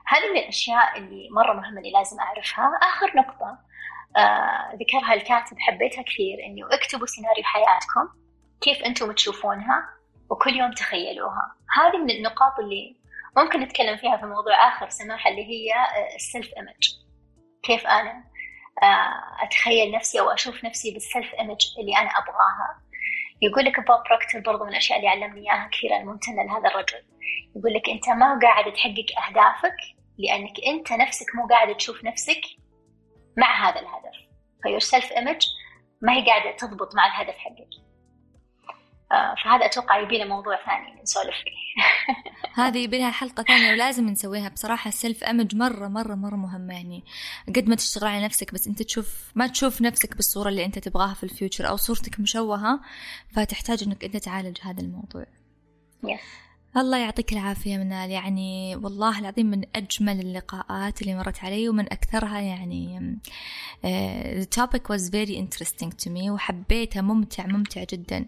هذه 0.06 0.30
من 0.30 0.36
الأشياء 0.36 0.98
اللي 0.98 1.28
مرة 1.30 1.52
مهمة 1.52 1.78
اللي 1.78 1.92
لازم 1.92 2.20
أعرفها. 2.20 2.78
آخر 2.82 3.16
نقطة 3.16 3.58
آه 4.16 4.72
ذكرها 4.74 5.14
الكاتب 5.14 5.58
حبيتها 5.58 6.02
كثير 6.02 6.38
إنه 6.46 6.68
اكتبوا 6.72 7.06
سيناريو 7.06 7.44
حياتكم 7.44 8.08
كيف 8.60 8.82
أنتم 8.82 9.12
تشوفونها 9.12 9.88
وكل 10.30 10.56
يوم 10.56 10.72
تخيلوها. 10.72 11.56
هذه 11.76 11.98
من 11.98 12.10
النقاط 12.10 12.58
اللي 12.58 13.00
ممكن 13.36 13.60
نتكلم 13.60 13.96
فيها 13.96 14.16
في 14.16 14.26
موضوع 14.26 14.68
آخر 14.68 14.88
سماحة 14.88 15.30
اللي 15.30 15.44
هي 15.44 15.72
ال 16.14 16.21
self 16.21 16.50
image 16.56 16.94
كيف 17.62 17.86
أنا 17.86 18.24
آه، 18.82 19.44
أتخيل 19.44 19.92
نفسي 19.92 20.20
أو 20.20 20.30
أشوف 20.30 20.64
نفسي 20.64 20.90
بال 20.92 21.06
self 21.06 21.34
image 21.34 21.66
اللي 21.78 21.96
أنا 21.96 22.08
أبغاها. 22.10 22.89
يقول 23.42 23.64
لك 23.64 23.76
بوب 23.76 24.02
بروكتور 24.08 24.40
برضو 24.40 24.64
من 24.64 24.70
الأشياء 24.70 24.98
اللي 24.98 25.08
علمني 25.08 25.40
إياها 25.40 25.68
كثير 25.72 25.96
الممتنة 25.96 26.42
لهذا 26.42 26.68
الرجل. 26.68 27.02
يقول 27.56 27.74
لك 27.74 27.88
أنت 27.88 28.08
ما 28.08 28.38
قاعد 28.42 28.72
تحقق 28.72 29.06
أهدافك 29.28 29.76
لأنك 30.18 30.52
أنت 30.66 30.92
نفسك 30.92 31.26
مو 31.34 31.46
قاعد 31.46 31.76
تشوف 31.76 32.04
نفسك 32.04 32.40
مع 33.36 33.68
هذا 33.68 33.80
الهدف. 33.80 34.16
ف 34.62 34.65
your 34.65 34.78
self 34.78 35.12
image 35.12 35.46
ما 36.02 36.12
هي 36.12 36.26
قاعدة 36.26 36.56
تضبط 36.56 36.94
مع 36.94 37.06
الهدف 37.06 37.38
حقك. 37.38 37.89
فهذا 39.10 39.66
أتوقع 39.66 39.98
يبي 39.98 40.18
له 40.18 40.24
موضوع 40.24 40.56
ثاني 40.66 41.02
نسولف 41.02 41.34
فيه. 41.44 41.60
هذه 42.64 42.78
يبي 42.78 42.98
لها 42.98 43.10
حلقة 43.10 43.42
ثانية 43.42 43.72
ولازم 43.72 44.08
نسويها. 44.08 44.48
بصراحة 44.48 44.88
ال 44.88 44.95
self 44.95 45.24
image 45.24 45.56
مرة 45.56 45.88
مرة 45.88 46.14
مرة 46.14 46.36
مهمة 46.36 46.74
يعني. 46.74 47.04
قد 47.48 47.68
ما 47.68 47.74
تشتغل 47.74 48.08
على 48.08 48.24
نفسك 48.24 48.54
بس 48.54 48.66
أنت 48.66 48.82
تشوف 48.82 49.32
ما 49.34 49.46
تشوف 49.46 49.82
نفسك 49.82 50.16
بالصورة 50.16 50.48
اللي 50.48 50.64
أنت 50.64 50.78
تبغاها 50.78 51.14
في 51.14 51.24
ال 51.24 51.30
future 51.30 51.68
أو 51.68 51.76
صورتك 51.76 52.20
مشوهة 52.20 52.80
فتحتاج 53.32 53.82
إنك 53.82 54.04
أنت 54.04 54.16
تعالج 54.16 54.58
هذا 54.62 54.80
الموضوع. 54.80 55.26
Yes. 56.06 56.49
الله 56.76 56.98
يعطيك 56.98 57.32
العافية 57.32 57.76
منال. 57.76 58.10
يعني 58.10 58.76
والله 58.76 59.18
العظيم 59.18 59.46
من 59.46 59.62
أجمل 59.76 60.20
اللقاءات 60.20 61.02
اللي 61.02 61.14
مرت 61.14 61.44
علي 61.44 61.68
ومن 61.68 61.92
أكثرها 61.92 62.40
يعني 62.40 63.18
uh, 63.84 64.44
the 64.44 64.60
topic 64.60 64.82
was 64.94 65.10
very 65.10 65.36
interesting 65.36 65.90
to 66.04 66.10
me 66.10 66.30
وحبيته 66.30 67.00
ممتع 67.00 67.46
ممتع 67.46 67.84
جدا. 67.92 68.26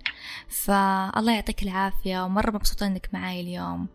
فالله 0.48 1.32
يعطيك 1.34 1.62
العافية 1.62 2.24
ومرة 2.24 2.50
مبسوطة 2.50 2.86
إنك 2.86 3.08
معاي 3.12 3.40
اليوم. 3.40 3.88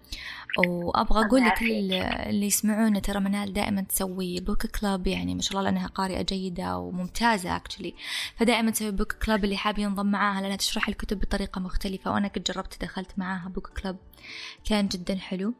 وأبغى 0.57 1.25
أقول 1.25 1.41
لكل 1.41 1.93
اللي 1.93 2.45
يسمعونا 2.45 2.99
ترى 2.99 3.19
منال 3.19 3.53
دائما 3.53 3.81
تسوي 3.81 4.39
بوك 4.39 4.65
كلاب 4.65 5.07
يعني 5.07 5.35
ما 5.35 5.41
شاء 5.41 5.51
الله 5.51 5.69
لأنها 5.69 5.87
قارئة 5.87 6.21
جيدة 6.21 6.77
وممتازة 6.77 7.55
أكشلي 7.55 7.93
فدائما 8.35 8.71
تسوي 8.71 8.91
book 8.91 9.13
club 9.13 9.43
اللي 9.43 9.57
حاب 9.57 9.79
ينضم 9.79 10.05
معاها 10.05 10.41
لأنها 10.41 10.55
تشرح 10.55 10.87
الكتب 10.87 11.19
بطريقة 11.19 11.61
مختلفة 11.61 12.11
وأنا 12.11 12.27
كنت 12.27 12.51
جربت 12.51 12.81
دخلت 12.81 13.11
معاها 13.17 13.49
book 13.49 13.67
club 13.67 13.97
كان 14.65 14.87
جدا 14.87 15.15
حلو. 15.15 15.53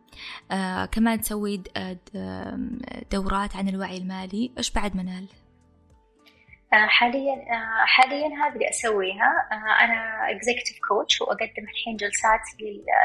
آه 0.52 0.86
كمان 0.86 1.22
تسوي 1.22 1.64
دورات 3.12 3.56
عن 3.56 3.70
الوعي 3.70 3.98
المالي. 3.98 4.52
إيش 4.58 4.72
بعد 4.72 4.96
منال؟ 4.96 5.26
آه، 6.74 6.88
حاليا 6.88 7.34
آه، 7.34 7.86
حاليا 7.86 8.28
هذه 8.28 8.54
اللي 8.54 8.70
أسويها. 8.70 9.48
آه، 9.52 9.84
أنا 9.86 10.32
executive 10.32 10.78
coach 10.90 11.22
وأقدم 11.22 11.64
الحين 11.64 11.96
جلسات 11.96 12.42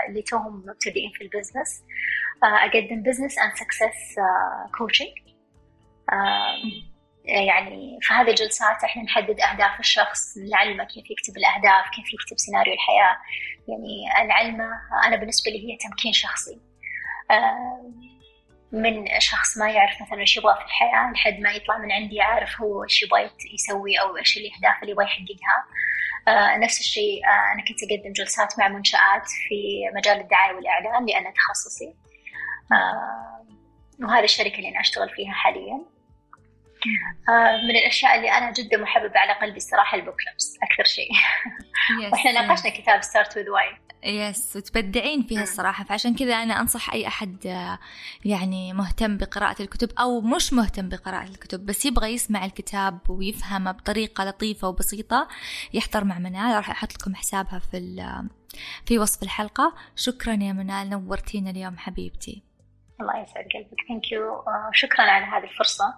اللي 0.08 0.22
توهم 0.22 0.64
مبتدئين 0.66 1.10
في 1.10 1.24
ال 1.24 1.31
business 1.31 1.82
أقدم 2.42 3.02
business 3.02 3.38
and 3.38 3.52
success 3.54 4.14
coaching 4.78 5.08
يعني 7.24 7.98
في 8.00 8.14
هذه 8.14 8.30
الجلسات 8.30 8.84
إحنا 8.84 9.02
نحدد 9.02 9.40
أهداف 9.40 9.80
الشخص 9.80 10.38
نعلمه 10.52 10.84
كيف 10.84 11.10
يكتب 11.10 11.36
الأهداف 11.36 11.90
كيف 11.90 12.14
يكتب 12.14 12.38
سيناريو 12.38 12.74
الحياة. 12.74 13.16
يعني 13.68 14.28
نعلمه 14.28 14.70
أنا 15.06 15.16
بالنسبة 15.16 15.50
لي 15.50 15.58
هي 15.58 15.76
تمكين 15.76 16.12
شخصي. 16.12 16.60
من 18.72 19.20
شخص 19.20 19.58
ما 19.58 19.70
يعرف 19.70 20.02
مثلا 20.02 20.20
إيش 20.20 20.36
يبغى 20.36 20.54
في 20.54 20.64
الحياة 20.64 21.12
لحد 21.12 21.40
ما 21.40 21.52
يطلع 21.52 21.78
من 21.78 21.92
عندي 21.92 22.20
عارف 22.20 22.60
هو 22.60 22.84
إيش 22.84 23.02
يبغى 23.02 23.30
يسوي 23.54 24.00
أو 24.00 24.16
إيش 24.16 24.36
الأهداف 24.36 24.82
اللي 24.82 24.92
يبغى 24.92 25.04
يحققها. 25.04 25.64
آه 26.28 26.56
نفس 26.58 26.80
الشيء 26.80 27.26
آه 27.26 27.52
أنا 27.52 27.64
كنت 27.68 27.78
أقدم 27.82 28.12
جلسات 28.12 28.58
مع 28.58 28.68
منشآت 28.68 29.26
في 29.48 29.54
مجال 29.96 30.20
الدعاية 30.20 30.54
والإعلان 30.54 31.06
لأن 31.06 31.32
تخصصي. 31.34 31.94
آه 32.72 33.46
وهذه 34.04 34.24
الشركة 34.24 34.56
اللي 34.56 34.68
أنا 34.68 34.80
أشتغل 34.80 35.08
فيها 35.10 35.32
حاليا. 35.32 35.84
آه 37.28 37.56
من 37.56 37.76
الأشياء 37.76 38.16
اللي 38.16 38.30
أنا 38.30 38.52
جدا 38.52 38.76
محببة 38.76 39.18
على 39.18 39.32
قلبي 39.32 39.56
الصراحة 39.56 39.96
ال 39.98 40.02
book 40.02 40.14
clubs 40.14 40.58
أكثر 40.62 40.84
شيء. 40.84 41.10
وإحنا 42.12 42.32
ناقشنا 42.32 42.70
كتاب 42.70 43.02
Start 43.02 43.36
with 43.36 43.50
Why 43.50 43.91
yes 44.04 44.56
وتبدعين 44.56 45.22
فيها 45.22 45.42
الصراحة. 45.42 45.84
فعشان 45.84 46.14
كذا 46.14 46.34
أنا 46.34 46.60
أنصح 46.60 46.92
أي 46.92 47.06
أحد 47.06 47.44
يعني 48.24 48.72
مهتم 48.72 49.16
بقراءة 49.16 49.62
الكتب 49.62 49.90
أو 49.98 50.20
مش 50.20 50.52
مهتم 50.52 50.88
بقراءة 50.88 51.28
الكتب 51.28 51.66
بس 51.66 51.86
يبغى 51.86 52.08
يسمع 52.08 52.44
الكتاب 52.44 53.10
ويفهمه 53.10 53.72
بطريقة 53.72 54.24
لطيفة 54.24 54.68
وبسيطة 54.68 55.28
يحضر 55.72 56.04
مع 56.04 56.18
منال 56.18 56.56
راح 56.56 56.70
أحط 56.70 56.92
لكم 56.92 57.14
حسابها 57.14 57.58
في 57.58 58.28
في 58.86 58.98
وصف 58.98 59.22
الحلقة. 59.22 59.74
شكرا 59.96 60.32
يا 60.32 60.52
منال. 60.52 60.90
نورتينا 60.90 61.50
اليوم 61.50 61.78
حبيبتي. 61.78 62.42
الله 63.00 63.22
يسعد 63.22 63.44
قلبك. 63.54 63.88
thank 63.88 64.12
you 64.12 64.44
شكرا 64.72 65.02
على 65.02 65.24
هذه 65.24 65.50
الفرصة. 65.50 65.94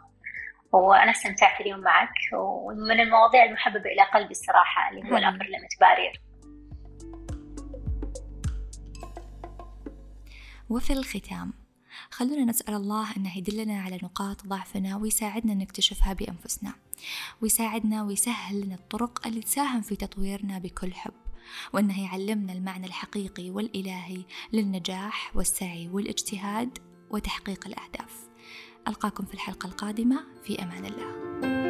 وأنا 0.72 1.10
استمتعت 1.10 1.60
اليوم 1.60 1.80
معك. 1.80 2.14
ومن 2.32 3.00
المواضيع 3.00 3.44
المحببة 3.44 3.90
إلى 3.90 4.02
قلبي 4.14 4.30
الصراحة 4.30 4.90
اللي 4.90 5.12
هو 5.12 5.16
ال 5.16 5.21
upper 5.21 5.44
limit 5.44 5.80
barrier 5.80 6.23
وفي 10.70 10.92
الختام 10.92 11.53
خلونا 12.11 12.44
نسأل 12.44 12.74
الله 12.74 13.16
أنه 13.16 13.38
يدلنا 13.38 13.83
على 13.83 13.96
نقاط 14.03 14.46
ضعفنا 14.46 14.96
ويساعدنا 14.96 15.55
نكتشفها 15.55 16.12
بأنفسنا 16.12 16.74
ويساعدنا 17.42 18.03
ويسهل 18.03 18.61
لنا 18.61 18.74
الطرق 18.74 19.27
اللي 19.27 19.40
تساهم 19.40 19.81
في 19.83 19.96
تطويرنا 19.96 20.59
بكل 20.59 20.94
حب 20.94 21.12
وأنه 21.72 22.05
يعلمنا 22.05 22.53
المعنى 22.53 22.87
الحقيقي 22.87 23.50
والإلهي 23.50 24.24
للنجاح 24.53 25.37
والسعي 25.37 25.88
والاجتهاد 25.88 26.79
وتحقيق 27.11 27.66
الأهداف. 27.66 28.29
ألقاكم 28.88 29.24
في 29.24 29.35
الحلقة 29.35 29.66
القادمة 29.66 30.24
في 30.44 30.62
أمان 30.62 30.85
الله. 30.87 31.63